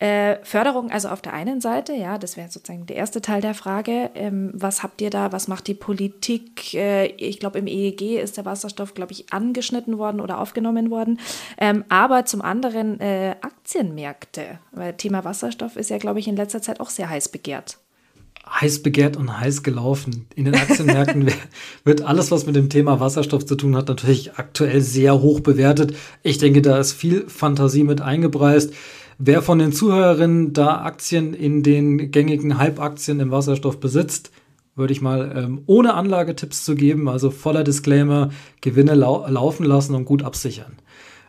äh, 0.00 0.38
Förderung 0.44 0.90
also 0.90 1.08
auf 1.08 1.20
der 1.20 1.34
einen 1.34 1.60
Seite, 1.60 1.92
ja, 1.92 2.16
das 2.16 2.38
wäre 2.38 2.48
sozusagen 2.48 2.86
der 2.86 2.96
erste 2.96 3.20
Teil 3.20 3.42
der 3.42 3.52
Frage. 3.52 4.10
Ähm, 4.14 4.50
was 4.54 4.82
habt 4.82 5.02
ihr 5.02 5.10
da, 5.10 5.30
was 5.30 5.46
macht 5.46 5.66
die 5.66 5.74
Politik? 5.74 6.72
Äh, 6.72 7.08
ich 7.18 7.38
glaube, 7.38 7.58
im 7.58 7.66
EEG 7.66 8.18
ist 8.18 8.38
der 8.38 8.46
Wasserstoff, 8.46 8.94
glaube 8.94 9.12
ich, 9.12 9.30
angeschnitten 9.30 9.98
worden 9.98 10.22
oder 10.22 10.40
aufgenommen 10.40 10.90
worden. 10.90 11.20
Ähm, 11.58 11.84
aber 11.90 12.24
zum 12.24 12.40
anderen 12.40 12.98
äh, 12.98 13.36
Aktienmärkte, 13.42 14.58
weil 14.72 14.94
Thema 14.94 15.22
Wasserstoff 15.24 15.76
ist 15.76 15.90
ja, 15.90 15.98
glaube 15.98 16.18
ich, 16.18 16.28
in 16.28 16.36
letzter 16.36 16.62
Zeit 16.62 16.80
auch 16.80 16.88
sehr 16.88 17.10
heiß 17.10 17.28
begehrt 17.28 17.78
heiß 18.50 18.82
begehrt 18.82 19.16
und 19.16 19.38
heiß 19.38 19.62
gelaufen. 19.62 20.26
In 20.34 20.44
den 20.44 20.54
Aktienmärkten 20.54 21.28
wird 21.84 22.02
alles, 22.02 22.30
was 22.30 22.46
mit 22.46 22.56
dem 22.56 22.68
Thema 22.68 23.00
Wasserstoff 23.00 23.46
zu 23.46 23.54
tun 23.54 23.76
hat, 23.76 23.88
natürlich 23.88 24.34
aktuell 24.34 24.80
sehr 24.80 25.20
hoch 25.20 25.40
bewertet. 25.40 25.96
Ich 26.22 26.38
denke, 26.38 26.62
da 26.62 26.78
ist 26.78 26.92
viel 26.92 27.28
Fantasie 27.28 27.84
mit 27.84 28.00
eingepreist. 28.00 28.72
Wer 29.18 29.42
von 29.42 29.58
den 29.58 29.72
Zuhörerinnen 29.72 30.52
da 30.52 30.82
Aktien 30.82 31.34
in 31.34 31.62
den 31.62 32.10
gängigen 32.10 32.58
Hype-Aktien 32.58 33.20
im 33.20 33.30
Wasserstoff 33.30 33.78
besitzt, 33.78 34.30
würde 34.74 34.92
ich 34.92 35.02
mal 35.02 35.32
ähm, 35.36 35.62
ohne 35.66 35.94
Anlagetipps 35.94 36.64
zu 36.64 36.74
geben, 36.74 37.08
also 37.08 37.30
voller 37.30 37.64
Disclaimer, 37.64 38.30
Gewinne 38.62 38.94
lau 38.94 39.26
laufen 39.28 39.66
lassen 39.66 39.94
und 39.94 40.06
gut 40.06 40.22
absichern. 40.22 40.78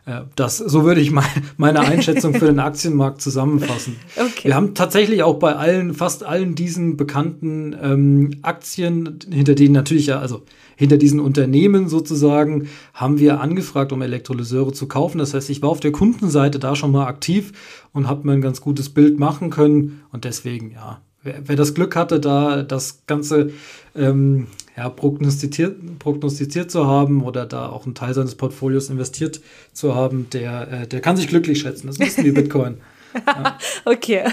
Äh, 0.06 0.22
das, 0.34 0.58
so 0.58 0.84
würde 0.84 1.00
ich 1.00 1.10
mein, 1.10 1.24
meine 1.56 1.80
Einschätzung 1.80 2.34
für 2.34 2.46
den 2.46 2.58
Aktienmarkt 2.58 3.20
zusammenfassen. 3.20 3.96
Okay. 4.16 4.48
Wir 4.48 4.54
haben 4.54 4.74
tatsächlich 4.74 5.22
auch 5.22 5.38
bei 5.38 5.54
allen, 5.54 5.94
fast 5.94 6.24
allen 6.24 6.54
diesen 6.54 6.96
bekannten 6.96 7.76
ähm, 7.80 8.30
Aktien, 8.42 9.18
hinter 9.30 9.54
denen 9.54 9.74
natürlich 9.74 10.06
ja, 10.06 10.18
also 10.18 10.42
hinter 10.76 10.96
diesen 10.96 11.20
Unternehmen 11.20 11.88
sozusagen, 11.88 12.68
haben 12.94 13.20
wir 13.20 13.40
angefragt, 13.40 13.92
um 13.92 14.02
Elektrolyseure 14.02 14.72
zu 14.72 14.88
kaufen. 14.88 15.18
Das 15.18 15.34
heißt, 15.34 15.50
ich 15.50 15.62
war 15.62 15.68
auf 15.68 15.80
der 15.80 15.92
Kundenseite 15.92 16.58
da 16.58 16.74
schon 16.74 16.90
mal 16.90 17.06
aktiv 17.06 17.52
und 17.92 18.08
habe 18.08 18.26
mir 18.26 18.32
ein 18.32 18.40
ganz 18.40 18.60
gutes 18.60 18.88
Bild 18.88 19.18
machen 19.18 19.50
können. 19.50 20.02
Und 20.10 20.24
deswegen, 20.24 20.72
ja, 20.72 21.00
wer, 21.22 21.36
wer 21.46 21.56
das 21.56 21.74
Glück 21.74 21.94
hatte, 21.94 22.18
da 22.18 22.62
das 22.62 23.06
Ganze 23.06 23.50
ähm, 23.94 24.48
ja, 24.76 24.88
prognostiziert, 24.88 25.98
prognostiziert 25.98 26.70
zu 26.70 26.86
haben 26.86 27.22
oder 27.22 27.46
da 27.46 27.68
auch 27.68 27.84
einen 27.84 27.94
Teil 27.94 28.14
seines 28.14 28.34
Portfolios 28.34 28.88
investiert 28.90 29.40
zu 29.72 29.94
haben, 29.94 30.28
der, 30.32 30.72
äh, 30.72 30.86
der 30.86 31.00
kann 31.00 31.16
sich 31.16 31.28
glücklich 31.28 31.60
schätzen. 31.60 31.88
Das 31.88 31.98
bisschen 31.98 32.24
wie 32.24 32.32
Bitcoin. 32.32 32.78
Ja. 33.26 33.58
okay. 33.84 34.24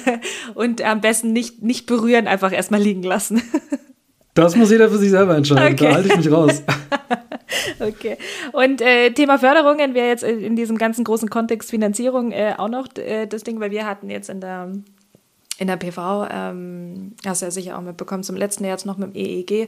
Und 0.56 0.82
am 0.82 1.02
besten 1.02 1.34
nicht, 1.34 1.62
nicht 1.62 1.86
berühren, 1.86 2.28
einfach 2.28 2.54
erstmal 2.54 2.82
liegen 2.82 3.04
lassen. 3.04 3.42
Das 4.36 4.56
muss 4.56 4.72
jeder 4.72 4.90
für 4.90 4.98
sich 4.98 5.10
selber 5.10 5.36
entscheiden. 5.36 5.74
Okay. 5.74 5.86
Da 5.86 5.96
halte 5.96 6.08
ich 6.08 6.16
mich 6.16 6.32
raus. 6.32 6.64
okay. 7.80 8.16
Und 8.54 8.80
äh, 8.80 9.12
Thema 9.12 9.38
Förderungen 9.38 9.94
wäre 9.96 10.08
jetzt 10.08 10.24
in 10.24 10.56
diesem 10.56 10.78
ganzen 10.78 11.04
großen 11.04 11.30
Kontext 11.30 11.70
Finanzierung 11.70 12.32
äh, 12.32 12.54
auch 12.58 12.70
noch 12.70 12.88
äh, 12.96 13.26
das 13.26 13.44
Ding, 13.44 13.60
weil 13.60 13.72
wir 13.72 13.86
hatten 13.86 14.10
jetzt 14.10 14.30
in 14.30 14.40
der 14.40 14.72
in 15.60 15.68
der 15.68 15.76
PV, 15.76 16.28
ähm, 16.32 17.14
hast 17.26 17.42
du 17.42 17.46
ja 17.46 17.52
sicher 17.52 17.78
auch 17.78 17.82
mitbekommen, 17.82 18.24
zum 18.24 18.38
letzten 18.38 18.64
Jahr 18.64 18.74
jetzt 18.74 18.86
noch 18.86 18.98
mit 18.98 19.14
dem 19.14 19.16
EEG, 19.16 19.68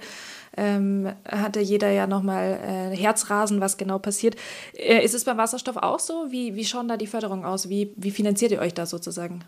ähm, 0.56 1.10
hatte 1.28 1.60
jeder 1.60 1.92
ja 1.92 2.08
nochmal 2.08 2.60
äh, 2.64 2.96
Herzrasen, 2.96 3.60
was 3.60 3.78
genau 3.78 4.00
passiert. 4.00 4.36
Äh, 4.74 5.04
ist 5.04 5.14
es 5.14 5.26
beim 5.26 5.38
Wasserstoff 5.38 5.78
auch 5.78 6.00
so? 6.00 6.28
Wie, 6.30 6.56
wie 6.56 6.66
schauen 6.66 6.88
da 6.88 6.96
die 6.96 7.08
Förderungen 7.08 7.44
aus? 7.44 7.70
Wie, 7.70 7.94
wie 7.98 8.12
finanziert 8.12 8.52
ihr 8.52 8.60
euch 8.60 8.74
da 8.74 8.86
sozusagen? 8.86 9.44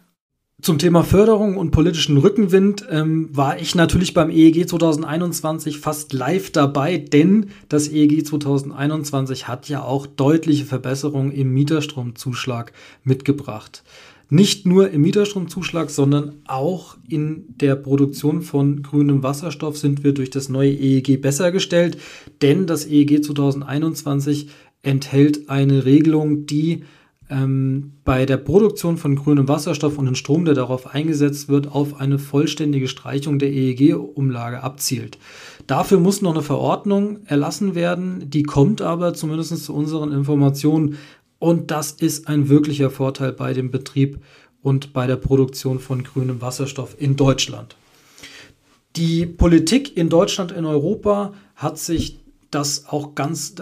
Zum 0.62 0.78
Thema 0.78 1.04
Förderung 1.04 1.58
und 1.58 1.72
politischen 1.72 2.18
Rückenwind 2.18 2.88
ähm, 2.90 3.28
war 3.36 3.60
ich 3.60 3.76
natürlich 3.76 4.14
beim 4.14 4.30
EEG 4.30 4.70
2021 4.70 5.80
fast 5.80 6.14
live 6.14 6.52
dabei, 6.52 6.98
denn 6.98 7.48
das 7.68 7.90
EEG 7.90 8.26
2021 8.26 9.48
hat 9.48 9.68
ja 9.68 9.84
auch 9.84 10.08
deutliche 10.08 10.64
Verbesserungen 10.64 11.32
im 11.32 11.54
Mieterstromzuschlag 11.54 12.72
mitgebracht. 13.04 13.84
Nicht 14.34 14.66
nur 14.66 14.90
im 14.90 15.02
Mieterstromzuschlag, 15.02 15.92
sondern 15.92 16.42
auch 16.48 16.98
in 17.08 17.46
der 17.50 17.76
Produktion 17.76 18.42
von 18.42 18.82
grünem 18.82 19.22
Wasserstoff 19.22 19.78
sind 19.78 20.04
wir 20.04 20.12
durch 20.12 20.32
das 20.32 20.50
neue 20.50 20.72
EEG 20.72 21.22
besser 21.22 21.52
gestellt, 21.52 22.00
denn 22.42 22.66
das 22.66 22.88
EEG 22.88 23.24
2021 23.24 24.50
enthält 24.82 25.50
eine 25.52 25.86
Regelung, 25.86 26.48
die 26.48 26.84
ähm, 27.30 27.94
bei 28.04 28.26
der 28.26 28.38
Produktion 28.38 28.98
von 28.98 29.16
grünem 29.16 29.48
Wasserstoff 29.48 30.00
und 30.00 30.08
dem 30.08 30.16
Strom, 30.16 30.46
der 30.46 30.56
darauf 30.56 30.96
eingesetzt 30.96 31.48
wird, 31.48 31.72
auf 31.72 32.00
eine 32.00 32.18
vollständige 32.18 32.88
Streichung 32.88 33.38
der 33.38 33.52
EEG-Umlage 33.52 34.64
abzielt. 34.64 35.20
Dafür 35.68 36.00
muss 36.00 36.24
noch 36.24 36.34
eine 36.34 36.42
Verordnung 36.42 37.20
erlassen 37.28 37.76
werden, 37.76 38.32
die 38.32 38.42
kommt 38.42 38.82
aber 38.82 39.14
zumindest 39.14 39.64
zu 39.64 39.76
unseren 39.76 40.12
Informationen 40.12 40.98
und 41.44 41.72
das 41.72 41.92
ist 41.92 42.30
ein 42.30 42.48
wirklicher 42.48 42.90
Vorteil 42.90 43.34
bei 43.34 43.52
dem 43.54 43.70
Betrieb 43.70 44.20
und 44.62 44.94
bei 44.94 45.08
der 45.08 45.18
Produktion 45.18 45.80
von 45.80 46.02
grünem 46.02 46.40
Wasserstoff 46.40 46.96
in 46.98 47.18
Deutschland. 47.18 47.76
Die 48.96 49.26
Politik 49.26 49.98
in 49.98 50.08
Deutschland, 50.08 50.54
in 50.54 50.64
Europa 50.64 51.34
hat 51.56 51.78
sich 51.78 52.20
das 52.50 52.86
auch 52.88 53.14
ganz 53.14 53.56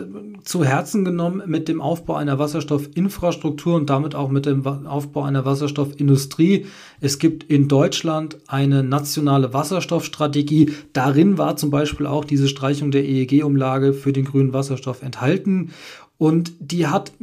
zu 0.44 0.64
Herzen 0.64 1.04
genommen 1.06 1.42
mit 1.48 1.68
dem 1.68 1.82
Aufbau 1.82 2.14
einer 2.14 2.38
Wasserstoffinfrastruktur 2.38 3.74
und 3.74 3.90
damit 3.90 4.14
auch 4.14 4.30
mit 4.30 4.46
dem 4.46 4.64
Aufbau 4.86 5.24
einer 5.24 5.46
Wasserstoffindustrie. 5.46 6.68
Es 7.00 7.18
gibt 7.18 7.46
in 7.46 7.68
Deutschland 7.68 8.38
eine 8.46 8.84
nationale 8.84 9.54
Wasserstoffstrategie. 9.56 10.72
Darin 10.94 11.40
war 11.40 11.56
zum 11.56 11.72
Beispiel 11.72 12.06
auch 12.06 12.26
diese 12.26 12.48
Streichung 12.48 12.92
der 12.92 13.06
EEG-Umlage 13.06 13.94
für 13.94 14.14
den 14.14 14.26
grünen 14.26 14.54
Wasserstoff 14.54 15.02
enthalten. 15.02 15.72
Und 16.20 16.52
die 16.60 16.86
hat 16.86 17.14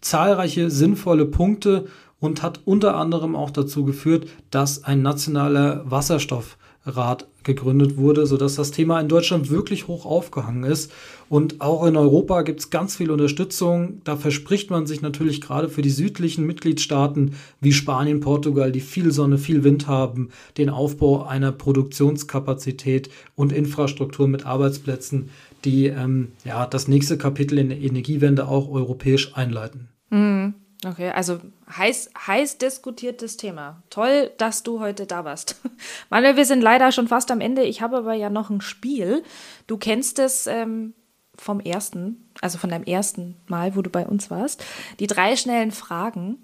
zahlreiche 0.00 0.70
sinnvolle 0.70 1.26
Punkte 1.26 1.86
und 2.20 2.42
hat 2.42 2.60
unter 2.64 2.96
anderem 2.96 3.36
auch 3.36 3.50
dazu 3.50 3.84
geführt, 3.84 4.28
dass 4.50 4.84
ein 4.84 5.02
nationaler 5.02 5.82
Wasserstoff 5.88 6.56
Rat 6.84 7.26
gegründet 7.44 7.96
wurde, 7.96 8.26
sodass 8.26 8.56
das 8.56 8.70
Thema 8.70 9.00
in 9.00 9.08
Deutschland 9.08 9.50
wirklich 9.50 9.88
hoch 9.88 10.04
aufgehangen 10.04 10.64
ist. 10.64 10.92
Und 11.28 11.60
auch 11.60 11.86
in 11.86 11.96
Europa 11.96 12.42
gibt 12.42 12.60
es 12.60 12.70
ganz 12.70 12.96
viel 12.96 13.10
Unterstützung. 13.10 14.00
Da 14.04 14.16
verspricht 14.16 14.70
man 14.70 14.86
sich 14.86 15.02
natürlich 15.02 15.40
gerade 15.40 15.68
für 15.68 15.82
die 15.82 15.90
südlichen 15.90 16.46
Mitgliedstaaten 16.46 17.34
wie 17.60 17.72
Spanien, 17.72 18.20
Portugal, 18.20 18.72
die 18.72 18.80
viel 18.80 19.12
Sonne, 19.12 19.38
viel 19.38 19.64
Wind 19.64 19.86
haben, 19.86 20.30
den 20.56 20.70
Aufbau 20.70 21.24
einer 21.24 21.52
Produktionskapazität 21.52 23.10
und 23.34 23.52
Infrastruktur 23.52 24.28
mit 24.28 24.46
Arbeitsplätzen, 24.46 25.30
die 25.68 25.86
ähm, 25.86 26.32
ja, 26.44 26.66
das 26.66 26.88
nächste 26.88 27.18
Kapitel 27.18 27.58
in 27.58 27.68
der 27.68 27.78
Energiewende 27.78 28.48
auch 28.48 28.70
europäisch 28.70 29.36
einleiten. 29.36 29.88
Mhm. 30.10 30.54
Okay, 30.86 31.10
also 31.10 31.40
heiß, 31.76 32.10
heiß 32.26 32.58
diskutiertes 32.58 33.36
Thema. 33.36 33.82
Toll, 33.90 34.30
dass 34.38 34.62
du 34.62 34.78
heute 34.78 35.06
da 35.06 35.24
warst. 35.24 35.60
Manuel, 36.10 36.36
wir 36.36 36.44
sind 36.44 36.62
leider 36.62 36.92
schon 36.92 37.08
fast 37.08 37.32
am 37.32 37.40
Ende. 37.40 37.64
Ich 37.64 37.82
habe 37.82 37.96
aber 37.96 38.14
ja 38.14 38.30
noch 38.30 38.48
ein 38.48 38.60
Spiel. 38.60 39.24
Du 39.66 39.76
kennst 39.76 40.20
es 40.20 40.46
ähm, 40.46 40.94
vom 41.36 41.58
ersten, 41.58 42.28
also 42.40 42.58
von 42.58 42.70
deinem 42.70 42.84
ersten 42.84 43.36
Mal, 43.48 43.74
wo 43.74 43.82
du 43.82 43.90
bei 43.90 44.06
uns 44.06 44.30
warst. 44.30 44.64
Die 45.00 45.08
drei 45.08 45.34
schnellen 45.34 45.72
Fragen. 45.72 46.38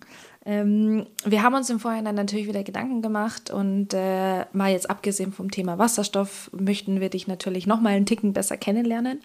Ähm, 0.46 1.06
wir 1.24 1.42
haben 1.42 1.54
uns 1.54 1.70
im 1.70 1.80
Vorhinein 1.80 2.14
natürlich 2.14 2.46
wieder 2.46 2.62
Gedanken 2.62 3.00
gemacht 3.00 3.50
und 3.50 3.94
äh, 3.94 4.44
mal 4.52 4.72
jetzt 4.72 4.90
abgesehen 4.90 5.32
vom 5.32 5.50
Thema 5.50 5.78
Wasserstoff 5.78 6.50
möchten 6.52 7.00
wir 7.00 7.08
dich 7.08 7.26
natürlich 7.26 7.66
noch 7.66 7.80
mal 7.80 7.94
einen 7.94 8.04
Ticken 8.04 8.34
besser 8.34 8.58
kennenlernen. 8.58 9.22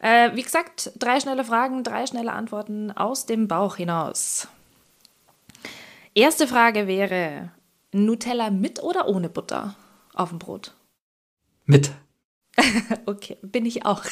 Äh, 0.00 0.34
wie 0.34 0.42
gesagt, 0.42 0.92
drei 0.98 1.20
schnelle 1.20 1.44
Fragen, 1.44 1.84
drei 1.84 2.06
schnelle 2.06 2.32
Antworten 2.32 2.90
aus 2.90 3.24
dem 3.24 3.48
Bauch 3.48 3.76
hinaus. 3.76 4.48
Erste 6.14 6.46
Frage 6.46 6.86
wäre: 6.86 7.50
Nutella 7.92 8.50
mit 8.50 8.82
oder 8.82 9.08
ohne 9.08 9.30
Butter 9.30 9.74
auf 10.12 10.28
dem 10.28 10.38
Brot? 10.38 10.74
Mit. 11.64 11.92
okay, 13.06 13.38
bin 13.40 13.64
ich 13.64 13.86
auch. 13.86 14.04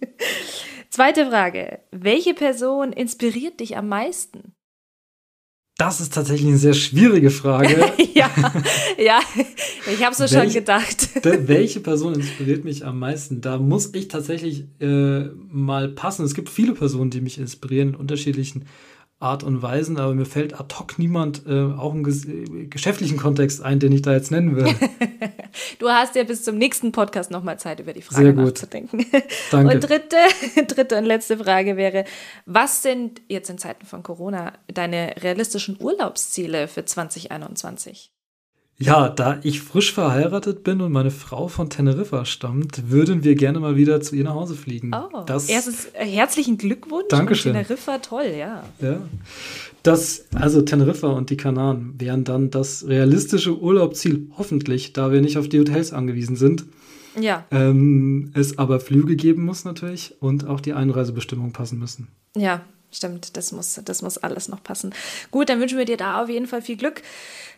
Zweite 0.90 1.28
Frage: 1.28 1.80
Welche 1.92 2.34
Person 2.34 2.92
inspiriert 2.92 3.60
dich 3.60 3.78
am 3.78 3.88
meisten? 3.88 4.52
Das 5.78 6.00
ist 6.00 6.12
tatsächlich 6.12 6.48
eine 6.48 6.58
sehr 6.58 6.74
schwierige 6.74 7.30
Frage. 7.30 7.92
ja, 8.14 8.28
ja, 8.98 9.20
ich 9.86 10.04
habe 10.04 10.12
es 10.18 10.32
schon 10.32 10.50
gedacht. 10.52 11.08
welche 11.22 11.78
Person 11.78 12.14
inspiriert 12.14 12.64
mich 12.64 12.84
am 12.84 12.98
meisten? 12.98 13.40
Da 13.40 13.58
muss 13.58 13.94
ich 13.94 14.08
tatsächlich 14.08 14.64
äh, 14.80 15.26
mal 15.52 15.86
passen. 15.86 16.24
Es 16.24 16.34
gibt 16.34 16.48
viele 16.48 16.74
Personen, 16.74 17.10
die 17.10 17.20
mich 17.20 17.38
inspirieren 17.38 17.90
in 17.90 17.94
unterschiedlichen 17.94 18.66
Art 19.20 19.42
und 19.42 19.62
Weisen, 19.62 19.98
aber 19.98 20.14
mir 20.14 20.26
fällt 20.26 20.58
ad 20.58 20.76
hoc 20.76 20.98
niemand 20.98 21.44
äh, 21.46 21.72
auch 21.72 21.92
im 21.92 22.04
ges 22.04 22.24
geschäftlichen 22.70 23.16
Kontext 23.16 23.62
ein, 23.62 23.80
den 23.80 23.90
ich 23.90 24.02
da 24.02 24.12
jetzt 24.12 24.30
nennen 24.30 24.54
will. 24.54 24.66
du 25.80 25.88
hast 25.88 26.14
ja 26.14 26.22
bis 26.22 26.44
zum 26.44 26.56
nächsten 26.56 26.92
Podcast 26.92 27.32
nochmal 27.32 27.58
Zeit, 27.58 27.80
über 27.80 27.92
die 27.92 28.02
Frage 28.02 28.22
Sehr 28.22 28.32
gut. 28.32 28.44
nachzudenken. 28.44 29.04
Danke. 29.50 29.74
Und 29.74 29.80
dritte, 29.80 30.16
dritte 30.68 30.96
und 30.98 31.04
letzte 31.04 31.38
Frage 31.38 31.76
wäre, 31.76 32.04
was 32.46 32.82
sind 32.82 33.20
jetzt 33.28 33.50
in 33.50 33.58
Zeiten 33.58 33.86
von 33.86 34.04
Corona 34.04 34.52
deine 34.72 35.14
realistischen 35.20 35.76
Urlaubsziele 35.80 36.68
für 36.68 36.84
2021? 36.84 38.12
Ja, 38.80 39.08
da 39.08 39.40
ich 39.42 39.60
frisch 39.60 39.92
verheiratet 39.92 40.62
bin 40.62 40.80
und 40.80 40.92
meine 40.92 41.10
Frau 41.10 41.48
von 41.48 41.68
Teneriffa 41.68 42.24
stammt, 42.24 42.90
würden 42.90 43.24
wir 43.24 43.34
gerne 43.34 43.58
mal 43.58 43.74
wieder 43.74 44.00
zu 44.00 44.14
ihr 44.14 44.22
nach 44.22 44.34
Hause 44.34 44.54
fliegen. 44.54 44.92
Oh, 44.94 45.24
das, 45.26 45.48
erstens 45.48 45.86
äh, 45.94 46.06
herzlichen 46.06 46.58
Glückwunsch. 46.58 47.08
Dankeschön. 47.08 47.54
Teneriffa, 47.54 47.98
toll, 47.98 48.32
ja. 48.38 48.62
Ja, 48.80 49.00
das, 49.82 50.26
also 50.32 50.62
Teneriffa 50.62 51.08
und 51.08 51.30
die 51.30 51.36
Kanaren 51.36 51.94
wären 51.98 52.22
dann 52.22 52.50
das 52.50 52.86
realistische 52.86 53.58
Urlaubsziel, 53.58 54.30
hoffentlich, 54.38 54.92
da 54.92 55.10
wir 55.10 55.22
nicht 55.22 55.38
auf 55.38 55.48
die 55.48 55.58
Hotels 55.58 55.92
angewiesen 55.92 56.36
sind. 56.36 56.64
Ja. 57.20 57.46
Ähm, 57.50 58.30
es 58.34 58.58
aber 58.58 58.78
Flüge 58.78 59.16
geben 59.16 59.44
muss 59.44 59.64
natürlich 59.64 60.14
und 60.20 60.46
auch 60.46 60.60
die 60.60 60.72
Einreisebestimmungen 60.72 61.52
passen 61.52 61.80
müssen. 61.80 62.06
Ja, 62.36 62.62
Stimmt, 62.90 63.36
das 63.36 63.52
muss, 63.52 63.80
das 63.84 64.00
muss 64.02 64.16
alles 64.18 64.48
noch 64.48 64.62
passen. 64.62 64.94
Gut, 65.30 65.50
dann 65.50 65.60
wünschen 65.60 65.76
wir 65.76 65.84
dir 65.84 65.98
da 65.98 66.22
auf 66.22 66.28
jeden 66.28 66.46
Fall 66.46 66.62
viel 66.62 66.76
Glück. 66.76 67.02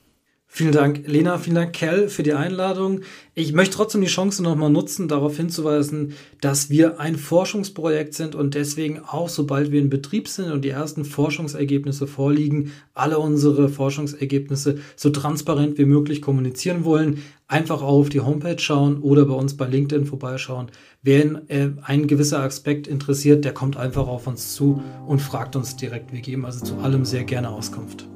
Vielen 0.50 0.72
Dank, 0.72 1.04
Lena, 1.06 1.38
vielen 1.38 1.58
Dank, 1.58 1.74
Kel, 1.74 2.08
für 2.08 2.24
die 2.24 2.34
Einladung. 2.34 3.02
Ich 3.36 3.54
möchte 3.54 3.76
trotzdem 3.76 4.02
die 4.02 4.08
Chance 4.08 4.42
nochmal 4.42 4.72
nutzen, 4.72 5.08
darauf 5.08 5.38
hinzuweisen, 5.38 6.14
dass 6.42 6.70
wir 6.70 7.00
ein 7.00 7.16
Forschungsprojekt 7.16 8.16
sind 8.16 8.34
und 8.34 8.56
deswegen 8.56 9.00
auch, 9.00 9.30
sobald 9.30 9.72
wir 9.72 9.80
in 9.80 9.90
Betrieb 9.90 10.28
sind 10.28 10.52
und 10.52 10.64
die 10.64 10.70
ersten 10.70 11.06
Forschungsergebnisse 11.06 12.08
vorliegen, 12.08 12.72
alle 12.94 13.20
unsere 13.20 13.70
Forschungsergebnisse 13.70 14.80
so 14.96 15.10
transparent 15.10 15.78
wie 15.78 15.86
möglich 15.86 16.22
kommunizieren 16.22 16.86
wollen. 16.86 17.22
Einfach 17.48 17.82
auf 17.82 18.10
die 18.10 18.22
Homepage 18.22 18.60
schauen 18.60 19.02
oder 19.02 19.26
bei 19.26 19.36
uns 19.36 19.56
bei 19.56 19.68
LinkedIn 19.68 20.06
vorbeischauen. 20.06 20.72
Wer 21.04 21.44
äh, 21.50 21.70
ein 21.84 22.08
gewisser 22.08 22.40
Aspekt 22.40 22.88
interessiert, 22.88 23.46
der 23.46 23.54
kommt 23.54 23.78
einfach 23.78 24.08
auf 24.08 24.26
uns 24.28 24.56
zu 24.56 24.82
und 25.06 25.22
fragt 25.22 25.56
uns 25.56 25.76
direkt. 25.76 26.14
Wir 26.14 26.22
geben 26.22 26.46
also 26.46 26.66
zu 26.66 26.78
allem 26.78 27.06
sehr 27.06 27.26
gerne 27.26 27.50
Auskunft. 27.50 28.08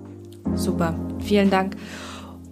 Super, 0.56 1.00
vielen 1.20 1.50
Dank. 1.50 1.76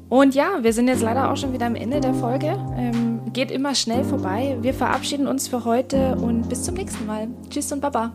Und 0.10 0.34
ja, 0.34 0.64
wir 0.64 0.74
sind 0.74 0.88
jetzt 0.88 1.04
leider 1.04 1.32
auch 1.32 1.38
schon 1.38 1.54
wieder 1.54 1.68
am 1.68 1.76
Ende 1.76 2.02
der 2.02 2.16
Folge. 2.16 2.58
Ähm, 2.76 3.22
geht 3.32 3.52
immer 3.52 3.76
schnell 3.76 4.04
vorbei. 4.04 4.58
Wir 4.62 4.74
verabschieden 4.74 5.28
uns 5.28 5.48
für 5.48 5.66
heute 5.66 6.16
und 6.16 6.50
bis 6.50 6.64
zum 6.64 6.74
nächsten 6.74 7.06
Mal. 7.06 7.28
Tschüss 7.50 7.72
und 7.72 7.80
Baba. 7.80 8.12